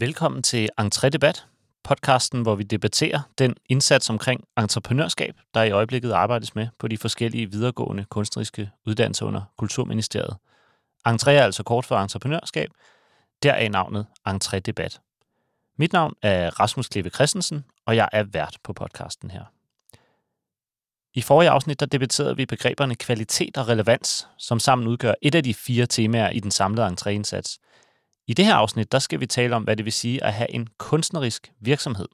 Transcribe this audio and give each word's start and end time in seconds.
Velkommen 0.00 0.42
til 0.42 0.68
Entré 0.80 1.08
Debat, 1.08 1.46
podcasten, 1.84 2.42
hvor 2.42 2.54
vi 2.54 2.62
debatterer 2.62 3.20
den 3.38 3.54
indsats 3.68 4.10
omkring 4.10 4.44
entreprenørskab, 4.58 5.34
der 5.54 5.62
i 5.62 5.70
øjeblikket 5.70 6.12
arbejdes 6.12 6.54
med 6.54 6.68
på 6.78 6.88
de 6.88 6.98
forskellige 6.98 7.50
videregående 7.50 8.04
kunstneriske 8.04 8.70
uddannelser 8.86 9.26
under 9.26 9.42
Kulturministeriet. 9.58 10.36
Entré 11.08 11.30
er 11.30 11.42
altså 11.42 11.62
kort 11.62 11.86
for 11.86 11.96
entreprenørskab, 11.96 12.70
deraf 13.42 13.70
navnet 13.70 14.06
Entré 14.28 14.58
Debat. 14.58 15.00
Mit 15.76 15.92
navn 15.92 16.14
er 16.22 16.60
Rasmus 16.60 16.88
Kleve 16.88 17.10
Christensen, 17.10 17.64
og 17.86 17.96
jeg 17.96 18.08
er 18.12 18.22
vært 18.22 18.56
på 18.64 18.72
podcasten 18.72 19.30
her. 19.30 19.44
I 21.14 21.22
forrige 21.22 21.50
afsnit 21.50 21.80
der 21.80 21.86
debatterede 21.86 22.36
vi 22.36 22.46
begreberne 22.46 22.94
kvalitet 22.94 23.56
og 23.56 23.68
relevans, 23.68 24.28
som 24.38 24.58
sammen 24.58 24.88
udgør 24.88 25.14
et 25.22 25.34
af 25.34 25.44
de 25.44 25.54
fire 25.54 25.86
temaer 25.86 26.30
i 26.30 26.40
den 26.40 26.50
samlede 26.50 26.86
entréindsats– 26.86 27.58
i 28.26 28.34
det 28.34 28.44
her 28.44 28.54
afsnit, 28.54 28.92
der 28.92 28.98
skal 28.98 29.20
vi 29.20 29.26
tale 29.26 29.56
om, 29.56 29.62
hvad 29.62 29.76
det 29.76 29.84
vil 29.84 29.92
sige 29.92 30.24
at 30.24 30.32
have 30.32 30.50
en 30.50 30.68
kunstnerisk 30.78 31.52
virksomhed. 31.60 32.08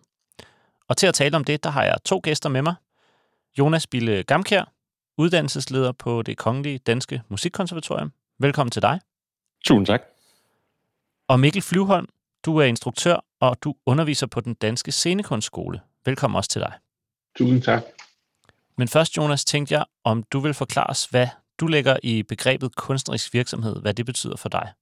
Og 0.89 0.97
til 0.97 1.07
at 1.07 1.15
tale 1.15 1.37
om 1.37 1.45
det, 1.45 1.65
der 1.65 1.71
har 1.71 1.85
jeg 1.85 1.97
to 2.05 2.21
gæster 2.23 2.49
med 2.49 2.63
mig. 2.63 2.75
Jonas 3.59 3.87
Bille 3.87 4.23
Gamkær, 4.23 4.73
uddannelsesleder 5.19 5.93
på 5.93 6.23
det 6.23 6.37
Kongelige 6.37 6.79
Danske 6.79 7.23
Musikkonservatorium. 7.29 8.13
Velkommen 8.39 8.71
til 8.71 8.83
dig. 8.83 9.01
Tusind 9.65 9.87
tak. 9.87 10.03
Og 11.29 11.41
Mikkel 11.41 11.63
Flyvholm, 11.63 12.09
du 12.45 12.57
er 12.57 12.65
instruktør, 12.65 13.25
og 13.41 13.57
du 13.63 13.75
underviser 13.87 14.27
på 14.27 14.41
den 14.41 14.55
Danske 14.55 14.93
Scenekunstskole. 14.93 15.81
Velkommen 16.05 16.37
også 16.37 16.51
til 16.51 16.61
dig. 16.61 16.73
Tusind 17.39 17.63
tak. 17.63 17.83
Men 18.77 18.89
først, 18.89 19.17
Jonas, 19.17 19.45
tænkte 19.45 19.75
jeg, 19.75 19.85
om 20.05 20.23
du 20.23 20.41
vil 20.41 20.55
forklare 20.55 20.87
os, 20.87 21.05
hvad 21.05 21.29
du 21.61 21.67
lægger 21.67 21.97
i 22.03 22.23
begrebet 22.23 22.77
kunstnerisk 22.77 23.35
virksomhed, 23.35 23.81
hvad 23.81 23.95
det 23.95 24.07
betyder 24.07 24.37
for 24.37 24.49
dig. 24.49 24.73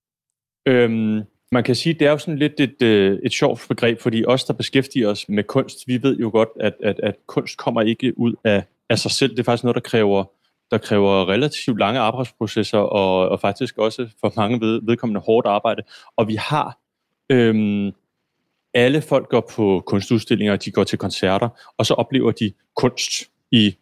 Øhm, 0.67 1.23
man 1.53 1.65
kan 1.65 1.75
sige, 1.75 1.95
det 1.95 2.07
er 2.07 2.11
jo 2.11 2.19
sådan 2.19 2.39
lidt 2.39 2.61
et, 2.61 2.83
øh, 2.83 3.19
et 3.25 3.33
sjovt 3.33 3.67
begreb, 3.69 4.01
fordi 4.01 4.25
os, 4.27 4.45
der 4.45 4.53
beskæftiger 4.53 5.09
os 5.09 5.29
med 5.29 5.45
kunst, 5.45 5.79
vi 5.87 6.03
ved 6.03 6.17
jo 6.17 6.31
godt, 6.31 6.49
at, 6.61 6.75
at, 6.83 7.01
at 7.03 7.15
kunst 7.27 7.57
kommer 7.57 7.83
ikke 7.83 8.19
ud 8.19 8.35
af, 8.45 8.65
af 8.91 8.99
sig 8.99 9.11
selv. 9.11 9.31
Det 9.31 9.39
er 9.39 9.45
faktisk 9.45 9.65
noget, 9.65 9.75
der 9.75 9.81
kræver, 9.81 10.25
der 10.71 10.79
kræver 10.79 11.29
relativt 11.29 11.79
lange 11.79 12.01
arbejdsprocesser, 12.01 12.79
og, 12.79 13.29
og 13.29 13.41
faktisk 13.41 13.79
også 13.79 14.09
for 14.21 14.33
mange 14.37 14.61
ved, 14.61 14.81
vedkommende 14.83 15.21
hårdt 15.21 15.47
arbejde. 15.47 15.83
Og 16.17 16.29
vi 16.29 16.35
har... 16.35 16.79
Øhm, 17.31 17.93
alle 18.77 19.03
folk 19.03 19.29
går 19.29 19.51
på 19.57 19.83
kunstudstillinger, 19.87 20.57
de 20.57 20.71
går 20.71 20.85
til 20.85 20.99
koncerter, 20.99 21.49
og 21.79 21.87
så 21.87 21.95
oplever 21.95 22.31
de 22.31 22.53
kunst 22.77 23.11
i 23.51 23.77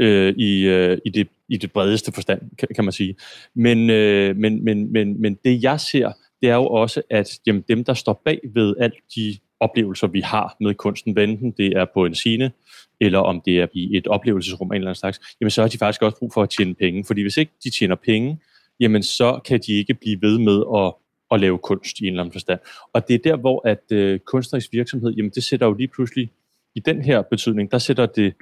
øh, 0.00 0.34
i, 0.36 0.60
øh, 0.60 0.98
i, 1.04 1.10
det, 1.10 1.28
i 1.48 1.56
det 1.56 1.72
bredeste 1.72 2.12
forstand, 2.12 2.40
kan, 2.58 2.68
kan 2.74 2.84
man 2.84 2.92
sige. 2.92 3.16
Men, 3.54 3.90
øh, 3.90 4.36
men, 4.36 4.64
men, 4.64 4.92
men, 4.92 5.20
men 5.20 5.38
det 5.44 5.62
jeg 5.62 5.80
ser, 5.80 6.12
det 6.42 6.48
er 6.48 6.54
jo 6.54 6.66
også, 6.66 7.02
at 7.10 7.28
jamen, 7.46 7.64
dem, 7.68 7.84
der 7.84 7.94
står 7.94 8.22
bag 8.24 8.40
ved 8.54 8.74
alt 8.80 8.94
de 9.16 9.38
oplevelser, 9.60 10.06
vi 10.06 10.20
har 10.20 10.56
med 10.60 10.74
kunsten, 10.74 11.18
enten 11.18 11.50
det 11.50 11.66
er 11.66 11.86
på 11.94 12.04
en 12.04 12.14
scene, 12.14 12.52
eller 13.00 13.18
om 13.18 13.42
det 13.44 13.58
er 13.58 13.66
i 13.72 13.96
et 13.96 14.06
oplevelsesrum 14.06 14.70
af 14.70 14.74
en 14.74 14.80
eller 14.80 14.88
anden 14.88 14.98
slags, 14.98 15.20
jamen 15.40 15.50
så 15.50 15.60
har 15.62 15.68
de 15.68 15.78
faktisk 15.78 16.02
også 16.02 16.18
brug 16.18 16.32
for 16.32 16.42
at 16.42 16.50
tjene 16.50 16.74
penge. 16.74 17.04
Fordi 17.04 17.22
hvis 17.22 17.36
ikke 17.36 17.52
de 17.64 17.70
tjener 17.70 17.94
penge, 17.94 18.38
jamen 18.80 19.02
så 19.02 19.40
kan 19.44 19.60
de 19.66 19.72
ikke 19.72 19.94
blive 19.94 20.22
ved 20.22 20.38
med 20.38 20.62
at, 20.76 20.94
at 21.30 21.40
lave 21.40 21.58
kunst 21.58 21.98
i 21.98 22.02
en 22.02 22.08
eller 22.08 22.22
anden 22.22 22.32
forstand. 22.32 22.60
Og 22.92 23.08
det 23.08 23.14
er 23.14 23.18
der, 23.18 23.36
hvor 23.36 23.68
at 23.68 23.92
øh, 23.92 24.18
kunstnerisk 24.18 24.72
virksomhed, 24.72 25.12
jamen 25.12 25.30
det 25.34 25.44
sætter 25.44 25.66
jo 25.66 25.72
lige 25.72 25.88
pludselig, 25.88 26.30
i 26.74 26.80
den 26.80 27.02
her 27.02 27.22
betydning, 27.22 27.72
der 27.72 27.78
sætter 27.78 28.06
det 28.06 28.34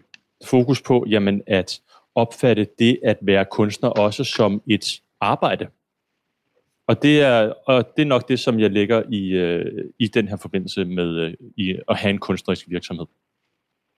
fokus 0.44 0.82
på, 0.82 1.04
jamen 1.08 1.42
at 1.46 1.80
opfatte 2.14 2.66
det 2.78 2.98
at 3.04 3.18
være 3.22 3.44
kunstner 3.44 3.88
også 3.88 4.24
som 4.24 4.62
et 4.66 5.00
arbejde. 5.20 5.66
Og 6.88 7.02
det 7.02 7.20
er, 7.20 7.52
og 7.66 7.88
det 7.96 8.02
er 8.02 8.06
nok 8.06 8.28
det, 8.28 8.40
som 8.40 8.60
jeg 8.60 8.70
lægger 8.70 9.02
i, 9.12 9.28
øh, 9.28 9.84
i 9.98 10.06
den 10.06 10.28
her 10.28 10.36
forbindelse 10.36 10.84
med 10.84 11.16
øh, 11.16 11.34
i 11.56 11.76
at 11.88 11.96
have 11.96 12.10
en 12.10 12.18
kunstnerisk 12.18 12.64
virksomhed. 12.68 13.06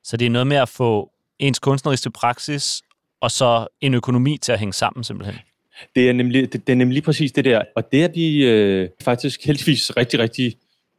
Så 0.05 0.17
det 0.17 0.27
er 0.27 0.31
noget 0.31 0.47
med 0.47 0.57
at 0.57 0.69
få 0.69 1.13
ens 1.39 1.59
kunstneriske 1.59 2.11
praksis 2.11 2.83
og 3.21 3.31
så 3.31 3.67
en 3.81 3.95
økonomi 3.95 4.39
til 4.39 4.53
at 4.53 4.59
hænge 4.59 4.73
sammen 4.73 5.05
simpelthen? 5.05 5.39
Det 5.95 6.09
er 6.09 6.13
nemlig, 6.13 6.53
det, 6.53 6.67
det 6.67 6.73
er 6.73 6.77
nemlig 6.77 7.03
præcis 7.03 7.33
det 7.33 7.45
der. 7.45 7.63
Og 7.77 7.93
det 7.93 8.05
er 8.05 8.09
vi 8.09 8.47
øh, 8.47 8.89
faktisk 9.03 9.47
heldigvis 9.47 9.97
rigtig, 9.97 10.21
rigtig 10.21 10.57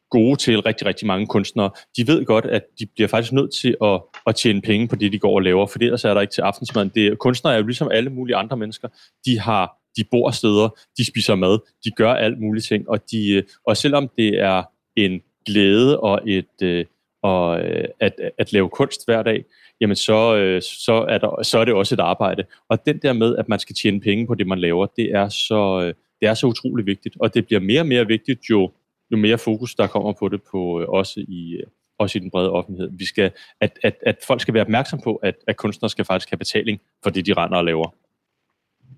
gode 0.10 0.36
til 0.36 0.60
rigtig, 0.60 0.88
rigtig 0.88 1.08
mange 1.08 1.28
kunstnere. 1.28 1.70
De 1.98 2.08
ved 2.08 2.26
godt, 2.26 2.46
at 2.46 2.64
de 2.80 2.86
bliver 2.86 3.08
faktisk 3.08 3.34
nødt 3.34 3.54
til 3.54 3.78
at, 3.84 4.02
at 4.28 4.36
tjene 4.36 4.62
penge 4.62 4.88
på 4.88 4.96
det, 4.96 5.12
de 5.12 5.20
går 5.20 5.36
og 5.36 5.42
laver, 5.42 5.68
for 5.68 5.80
ellers 5.82 6.06
er 6.06 6.14
der 6.14 6.22
ikke 6.22 6.34
til 6.34 6.42
aftensmaden. 6.42 6.92
Det, 6.96 7.20
kunstnere 7.20 7.54
er 7.54 7.58
jo 7.58 7.66
ligesom 7.66 7.90
alle 7.92 8.10
mulige 8.10 8.36
andre 8.36 8.58
mennesker. 8.58 8.88
De 9.26 9.40
har 9.40 9.78
de 9.98 10.04
bor 10.12 10.32
steder, 10.32 10.70
de 10.98 11.06
spiser 11.06 11.36
mad, 11.36 11.60
de 11.84 11.92
gør 11.92 12.14
alt 12.14 12.40
muligt 12.40 12.66
ting, 12.66 12.90
og, 12.90 13.12
de, 13.12 13.32
øh, 13.32 13.44
og 13.66 13.78
selvom 13.78 14.10
det 14.18 14.40
er 14.40 14.64
en 14.96 15.22
glæde 15.46 16.00
og 16.00 16.22
et, 16.26 16.62
øh, 16.62 16.86
og, 17.24 17.60
øh, 17.62 17.86
at, 18.00 18.14
at 18.38 18.54
lave 18.54 18.70
kunst 18.70 19.06
hver 19.06 19.24
dag, 19.24 19.46
jamen 19.82 19.96
så, 19.96 20.36
øh, 20.36 20.62
så, 20.62 21.06
er 21.10 21.18
der, 21.18 21.44
så 21.44 21.60
er 21.60 21.66
det 21.66 21.74
også 21.74 21.96
et 21.96 22.00
arbejde. 22.00 22.44
Og 22.70 22.86
den 22.86 23.00
der 23.02 23.14
med, 23.14 23.36
at 23.36 23.50
man 23.50 23.60
skal 23.60 23.76
tjene 23.76 24.00
penge 24.00 24.28
på 24.28 24.36
det, 24.36 24.48
man 24.48 24.60
laver, 24.60 24.86
det 24.86 25.12
er 25.12 25.30
så, 25.30 25.82
øh, 25.82 25.94
det 26.22 26.28
er 26.28 26.34
så 26.34 26.48
utrolig 26.48 26.86
vigtigt, 26.86 27.16
og 27.20 27.34
det 27.34 27.46
bliver 27.46 27.60
mere 27.60 27.82
og 27.82 27.88
mere 27.88 28.08
vigtigt, 28.08 28.40
jo, 28.50 28.72
jo 29.12 29.18
mere 29.18 29.38
fokus 29.38 29.76
der 29.76 29.88
kommer 29.88 30.14
på 30.14 30.30
det, 30.30 30.42
på 30.52 30.82
øh, 30.82 30.90
også 30.90 31.20
i, 31.28 31.54
øh, 31.54 31.68
også 32.00 32.18
i 32.18 32.22
den 32.22 32.32
brede 32.32 32.52
offentlighed. 32.52 32.90
Vi 32.98 33.06
skal, 33.06 33.32
at, 33.62 33.80
at, 33.84 33.96
at 34.02 34.18
folk 34.28 34.42
skal 34.42 34.54
være 34.54 34.64
opmærksom 34.64 35.02
på, 35.04 35.16
at, 35.16 35.36
at 35.48 35.58
kunstnere 35.58 35.90
skal 35.90 36.06
faktisk 36.06 36.30
have 36.30 36.38
betaling 36.38 36.80
for 37.04 37.10
det, 37.10 37.26
de 37.26 37.34
render 37.34 37.58
og 37.58 37.66
laver. 37.66 37.96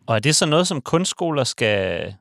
Og 0.10 0.16
er 0.16 0.20
det 0.20 0.36
så 0.36 0.46
noget, 0.46 0.68
som 0.68 0.82
kunstskoler 0.82 1.44
skal 1.44 2.14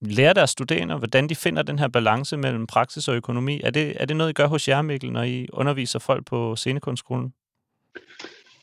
lære 0.00 0.34
deres 0.34 0.50
studerende, 0.50 0.96
hvordan 0.96 1.28
de 1.28 1.34
finder 1.34 1.62
den 1.62 1.78
her 1.78 1.88
balance 1.88 2.36
mellem 2.36 2.66
praksis 2.66 3.08
og 3.08 3.16
økonomi? 3.16 3.60
Er 3.64 3.70
det, 3.70 3.92
er 3.96 4.04
det 4.04 4.16
noget, 4.16 4.30
I 4.30 4.32
gør 4.32 4.46
hos 4.46 4.68
jer, 4.68 4.82
Mikkel, 4.82 5.12
når 5.12 5.22
I 5.22 5.48
underviser 5.52 5.98
folk 5.98 6.26
på 6.26 6.56
scenekunstskolen? 6.56 7.32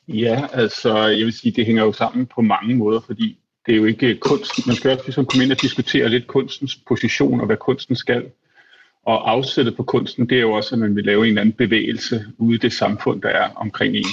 Ja, 0.08 0.48
altså 0.54 0.98
jeg 0.98 1.26
vil 1.26 1.34
sige, 1.34 1.52
det 1.52 1.66
hænger 1.66 1.84
jo 1.84 1.92
sammen 1.92 2.26
på 2.26 2.42
mange 2.42 2.76
måder, 2.76 3.00
fordi 3.06 3.38
det 3.66 3.72
er 3.72 3.78
jo 3.78 3.86
ikke 3.86 4.18
kunst. 4.18 4.68
Man 4.68 4.76
skal 4.76 4.92
også 4.92 5.06
ligesom 5.06 5.26
komme 5.26 5.44
ind 5.44 5.52
og 5.52 5.62
diskutere 5.62 6.10
lidt 6.10 6.28
kunstens 6.28 6.76
position 6.88 7.40
og 7.40 7.46
hvad 7.46 7.58
kunsten 7.58 7.96
skal. 7.96 8.26
Og 9.06 9.32
afsættet 9.32 9.76
på 9.76 9.84
kunsten, 9.84 10.30
det 10.30 10.38
er 10.38 10.42
jo 10.42 10.52
også, 10.52 10.76
at 10.76 10.80
man 10.80 10.96
vil 10.96 11.06
lave 11.06 11.24
en 11.24 11.28
eller 11.28 11.42
anden 11.42 11.56
bevægelse 11.56 12.26
ude 12.38 12.56
i 12.56 12.60
det 12.60 12.74
samfund, 12.74 13.22
der 13.22 13.30
er 13.30 13.50
omkring 13.50 13.96
en. 13.96 14.06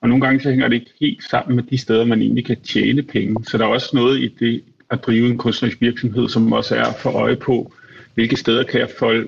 Og 0.00 0.08
nogle 0.08 0.26
gange 0.26 0.40
så 0.40 0.50
hænger 0.50 0.68
det 0.68 0.74
ikke 0.74 0.92
helt 1.00 1.24
sammen 1.24 1.56
med 1.56 1.64
de 1.64 1.78
steder, 1.78 2.04
man 2.04 2.22
egentlig 2.22 2.46
kan 2.46 2.60
tjene 2.60 3.02
penge. 3.02 3.44
Så 3.44 3.58
der 3.58 3.64
er 3.64 3.68
også 3.68 3.90
noget 3.92 4.20
i 4.20 4.28
det 4.40 4.62
at 4.90 5.04
drive 5.06 5.30
en 5.30 5.38
kunstnerisk 5.38 5.80
virksomhed, 5.80 6.28
som 6.28 6.52
også 6.52 6.76
er 6.76 6.92
for 7.02 7.10
øje 7.10 7.36
på, 7.36 7.72
hvilke 8.14 8.36
steder 8.36 8.62
kan 8.62 8.80
jeg 8.80 8.90
folde 8.98 9.26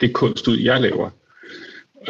det 0.00 0.12
kunst 0.12 0.48
ud, 0.48 0.58
jeg 0.58 0.80
laver. 0.80 1.10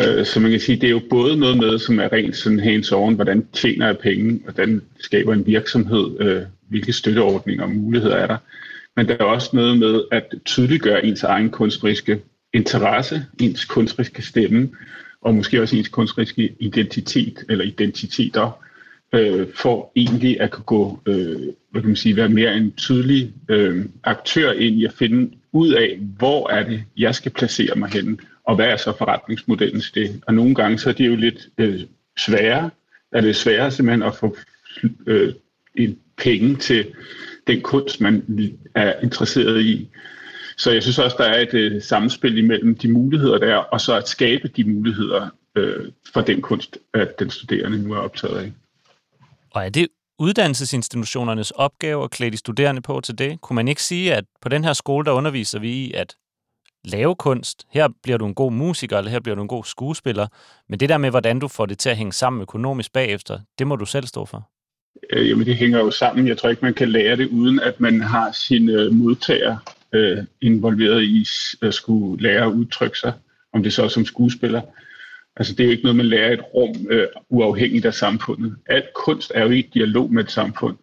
Øh, 0.00 0.26
så 0.26 0.40
man 0.40 0.50
kan 0.50 0.60
sige, 0.60 0.80
det 0.80 0.86
er 0.86 0.90
jo 0.90 1.00
både 1.10 1.36
noget 1.36 1.56
med, 1.56 1.78
som 1.78 1.98
er 1.98 2.12
rent 2.12 2.36
sådan 2.36 2.60
hands 2.60 2.92
on, 2.92 3.14
hvordan 3.14 3.46
tjener 3.52 3.86
jeg 3.86 3.98
penge, 3.98 4.40
hvordan 4.42 4.82
skaber 5.00 5.32
en 5.32 5.46
virksomhed, 5.46 6.20
øh, 6.20 6.42
hvilke 6.68 6.92
støtteordninger 6.92 7.64
og 7.64 7.70
muligheder 7.70 8.16
er 8.16 8.26
der. 8.26 8.36
Men 8.96 9.08
der 9.08 9.16
er 9.20 9.24
også 9.24 9.50
noget 9.52 9.78
med 9.78 10.02
at 10.12 10.34
tydeliggøre 10.44 11.04
ens 11.04 11.22
egen 11.22 11.50
kunstneriske 11.50 12.20
interesse, 12.52 13.26
ens 13.40 13.64
kunstneriske 13.64 14.22
stemme, 14.22 14.68
og 15.22 15.34
måske 15.34 15.62
også 15.62 15.76
ens 15.76 15.88
kunstneriske 15.88 16.54
identitet 16.60 17.44
eller 17.48 17.64
identiteter, 17.64 18.64
øh, 19.12 19.46
for 19.54 19.92
egentlig 19.96 20.40
at 20.40 20.50
kunne 20.50 20.64
gå, 20.64 21.00
øh, 21.06 21.40
hvad 21.70 21.82
kan 21.82 21.88
man 21.88 21.96
sige, 21.96 22.16
være 22.16 22.28
mere 22.28 22.56
en 22.56 22.72
tydelig 22.72 23.34
øh, 23.48 23.84
aktør 24.04 24.52
ind 24.52 24.80
i 24.80 24.84
at 24.84 24.92
finde 24.92 25.30
ud 25.52 25.72
af, 25.72 25.98
hvor 26.18 26.50
er 26.50 26.68
det, 26.68 26.84
jeg 26.96 27.14
skal 27.14 27.32
placere 27.32 27.76
mig 27.76 27.90
henne, 27.90 28.18
og 28.44 28.56
hvad 28.56 28.66
er 28.66 28.76
så 28.76 28.92
forretningsmodellen 28.98 29.80
til 29.80 29.94
det. 29.94 30.20
Og 30.26 30.34
nogle 30.34 30.54
gange 30.54 30.78
så 30.78 30.88
er 30.88 30.94
det 30.94 31.06
jo 31.06 31.16
lidt 31.16 31.48
øh, 31.58 31.80
sværere, 32.18 32.70
er 33.12 33.20
det 33.20 33.36
sværere 33.36 33.70
simpelthen 33.70 34.02
at 34.02 34.16
få 34.16 34.36
øh, 35.06 35.32
en 35.74 35.98
penge 36.16 36.56
til 36.56 36.86
den 37.46 37.60
kunst, 37.60 38.00
man 38.00 38.24
er 38.74 38.92
interesseret 39.02 39.62
i. 39.62 39.88
Så 40.58 40.70
jeg 40.70 40.82
synes 40.82 40.98
også, 40.98 41.16
der 41.18 41.24
er 41.24 41.40
et 41.40 41.54
øh, 41.54 41.82
samspil 41.82 42.38
imellem 42.38 42.74
de 42.76 42.92
muligheder 42.92 43.38
der, 43.38 43.56
og 43.56 43.80
så 43.80 43.96
at 43.96 44.08
skabe 44.08 44.48
de 44.48 44.64
muligheder 44.64 45.28
øh, 45.54 45.92
for 46.12 46.20
den 46.20 46.42
kunst, 46.42 46.78
at 46.94 47.18
den 47.18 47.30
studerende 47.30 47.82
nu 47.82 47.92
er 47.92 47.98
optaget 47.98 48.38
af. 48.38 48.52
Og 49.50 49.64
er 49.64 49.68
det 49.68 49.88
uddannelsesinstitutionernes 50.18 51.50
opgave 51.50 52.04
at 52.04 52.10
klæde 52.10 52.30
de 52.30 52.36
studerende 52.36 52.80
på 52.80 53.00
til 53.00 53.18
det? 53.18 53.40
Kunne 53.40 53.54
man 53.54 53.68
ikke 53.68 53.82
sige, 53.82 54.14
at 54.14 54.24
på 54.42 54.48
den 54.48 54.64
her 54.64 54.72
skole, 54.72 55.04
der 55.04 55.12
underviser 55.12 55.58
vi 55.58 55.70
i 55.70 55.92
at 55.92 56.16
lave 56.84 57.14
kunst, 57.14 57.66
her 57.70 57.88
bliver 58.02 58.18
du 58.18 58.26
en 58.26 58.34
god 58.34 58.52
musiker, 58.52 58.98
eller 58.98 59.10
her 59.10 59.20
bliver 59.20 59.36
du 59.36 59.42
en 59.42 59.48
god 59.48 59.64
skuespiller, 59.64 60.26
men 60.68 60.80
det 60.80 60.88
der 60.88 60.98
med, 60.98 61.10
hvordan 61.10 61.38
du 61.38 61.48
får 61.48 61.66
det 61.66 61.78
til 61.78 61.90
at 61.90 61.96
hænge 61.96 62.12
sammen 62.12 62.42
økonomisk 62.42 62.92
bagefter, 62.92 63.40
det 63.58 63.66
må 63.66 63.76
du 63.76 63.86
selv 63.86 64.06
stå 64.06 64.24
for. 64.24 64.48
Øh, 65.10 65.28
jamen, 65.28 65.46
det 65.46 65.56
hænger 65.56 65.78
jo 65.78 65.90
sammen. 65.90 66.28
Jeg 66.28 66.38
tror 66.38 66.48
ikke, 66.48 66.64
man 66.64 66.74
kan 66.74 66.88
lære 66.88 67.16
det, 67.16 67.28
uden 67.28 67.60
at 67.60 67.80
man 67.80 68.00
har 68.00 68.32
sine 68.32 68.72
øh, 68.72 68.92
modtager 68.92 69.56
øh, 69.92 70.18
involveret 70.40 71.02
i 71.02 71.26
at 71.62 71.74
skulle 71.74 72.22
lære 72.22 72.44
at 72.44 72.52
udtrykke 72.52 72.98
sig, 72.98 73.12
om 73.52 73.62
det 73.62 73.72
så 73.72 73.84
er 73.84 73.88
som 73.88 74.04
skuespiller. 74.04 74.60
Altså 75.36 75.54
det 75.54 75.60
er 75.60 75.64
jo 75.64 75.70
ikke 75.70 75.82
noget, 75.82 75.96
man 75.96 76.06
lærer 76.06 76.30
i 76.30 76.34
et 76.34 76.54
rum 76.54 76.86
øh, 76.90 77.06
uafhængigt 77.28 77.86
af 77.86 77.94
samfundet. 77.94 78.56
Alt 78.66 78.94
kunst 78.94 79.32
er 79.34 79.44
jo 79.44 79.50
i 79.50 79.62
dialog 79.74 80.12
med 80.12 80.24
et 80.24 80.30
samfund. 80.30 80.76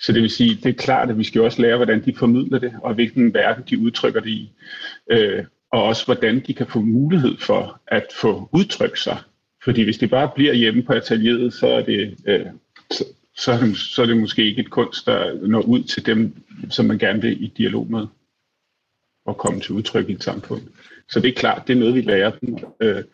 Så 0.00 0.12
det 0.12 0.22
vil 0.22 0.30
sige, 0.30 0.58
det 0.62 0.66
er 0.66 0.82
klart, 0.82 1.10
at 1.10 1.18
vi 1.18 1.24
skal 1.24 1.40
også 1.40 1.62
lære, 1.62 1.76
hvordan 1.76 2.04
de 2.04 2.14
formidler 2.14 2.58
det, 2.58 2.72
og 2.82 2.94
hvilken 2.94 3.34
verden 3.34 3.64
de 3.70 3.78
udtrykker 3.78 4.20
det 4.20 4.30
i. 4.30 4.52
Øh, 5.10 5.44
og 5.72 5.82
også 5.82 6.04
hvordan 6.04 6.42
de 6.46 6.54
kan 6.54 6.66
få 6.66 6.80
mulighed 6.80 7.36
for 7.38 7.80
at 7.86 8.06
få 8.20 8.48
udtrykt 8.52 8.98
sig. 8.98 9.18
Fordi 9.64 9.82
hvis 9.82 9.98
det 9.98 10.10
bare 10.10 10.30
bliver 10.34 10.52
hjemme 10.52 10.82
på 10.82 10.92
atelieret, 10.92 11.54
så 11.54 11.66
er 11.66 11.82
det, 11.82 12.16
øh, 12.26 12.46
så, 12.90 13.04
så, 13.36 13.52
er 13.52 13.58
det, 13.58 13.76
så 13.76 14.02
er 14.02 14.06
det 14.06 14.16
måske 14.16 14.44
ikke 14.44 14.60
et 14.60 14.70
kunst, 14.70 15.06
der 15.06 15.46
når 15.46 15.60
ud 15.60 15.82
til 15.82 16.06
dem, 16.06 16.34
som 16.70 16.86
man 16.86 16.98
gerne 16.98 17.22
vil 17.22 17.44
i 17.44 17.52
dialog 17.56 17.90
med 17.90 18.06
og 19.28 19.36
komme 19.36 19.60
til 19.60 19.72
udtryk 19.72 20.08
i 20.08 20.12
et 20.12 20.22
samfund. 20.24 20.62
Så 21.08 21.20
det 21.20 21.28
er 21.28 21.40
klart, 21.40 21.66
det 21.66 21.74
er 21.76 21.78
noget, 21.78 21.94
vi 21.94 22.00
lærer 22.00 22.30
dem. 22.30 22.58
Øh, 22.80 23.04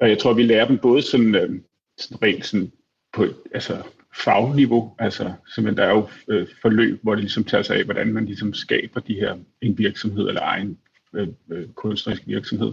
og 0.00 0.08
jeg 0.08 0.18
tror, 0.18 0.32
vi 0.32 0.42
lærer 0.42 0.66
dem 0.66 0.78
både 0.78 1.02
sådan, 1.02 1.34
øh, 1.34 1.50
sådan 1.98 2.22
rent 2.22 2.46
sådan 2.46 2.72
på 3.14 3.24
et 3.24 3.34
altså, 3.54 3.82
fagniveau, 4.24 4.94
altså 4.98 5.32
simpelthen 5.54 5.76
der 5.76 5.84
er 5.84 5.90
jo 5.90 6.08
øh, 6.28 6.46
forløb, 6.62 7.02
hvor 7.02 7.14
det 7.14 7.24
ligesom 7.24 7.44
tager 7.44 7.62
sig 7.62 7.76
af, 7.76 7.84
hvordan 7.84 8.12
man 8.12 8.26
ligesom 8.26 8.54
skaber 8.54 9.00
de 9.00 9.14
her 9.14 9.36
en 9.60 9.78
virksomhed 9.78 10.28
eller 10.28 10.40
egen 10.40 10.78
øh, 11.14 11.28
øh, 11.52 11.68
kunstnerisk 11.68 12.22
virksomhed. 12.26 12.72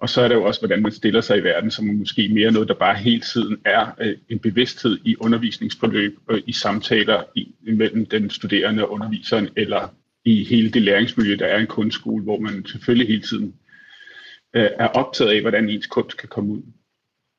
Og 0.00 0.08
så 0.08 0.20
er 0.20 0.28
det 0.28 0.34
jo 0.34 0.44
også, 0.44 0.60
hvordan 0.60 0.82
man 0.82 0.92
stiller 0.92 1.20
sig 1.20 1.38
i 1.38 1.44
verden, 1.44 1.70
som 1.70 1.84
måske 1.84 2.28
mere 2.28 2.52
noget, 2.52 2.68
der 2.68 2.74
bare 2.74 2.96
hele 2.96 3.20
tiden 3.20 3.58
er 3.64 3.86
øh, 4.00 4.16
en 4.28 4.38
bevidsthed 4.38 4.98
i 5.04 5.16
undervisningsforløb, 5.20 6.18
øh, 6.30 6.42
i 6.46 6.52
samtaler 6.52 7.22
i, 7.34 7.54
mellem 7.62 8.06
den 8.06 8.30
studerende 8.30 8.84
og 8.84 8.92
underviseren, 8.92 9.48
eller 9.56 9.94
i 10.28 10.44
hele 10.44 10.70
det 10.70 10.82
læringsmiljø, 10.82 11.36
der 11.36 11.46
er 11.46 11.58
i 11.58 11.60
en 11.60 11.66
kunstskole, 11.66 12.22
hvor 12.22 12.38
man 12.38 12.66
selvfølgelig 12.66 13.08
hele 13.08 13.22
tiden 13.22 13.54
øh, 14.54 14.70
er 14.78 14.86
optaget 14.86 15.30
af, 15.30 15.40
hvordan 15.40 15.68
ens 15.68 15.86
kunst 15.86 16.16
kan 16.16 16.28
komme 16.28 16.52
ud. 16.52 16.62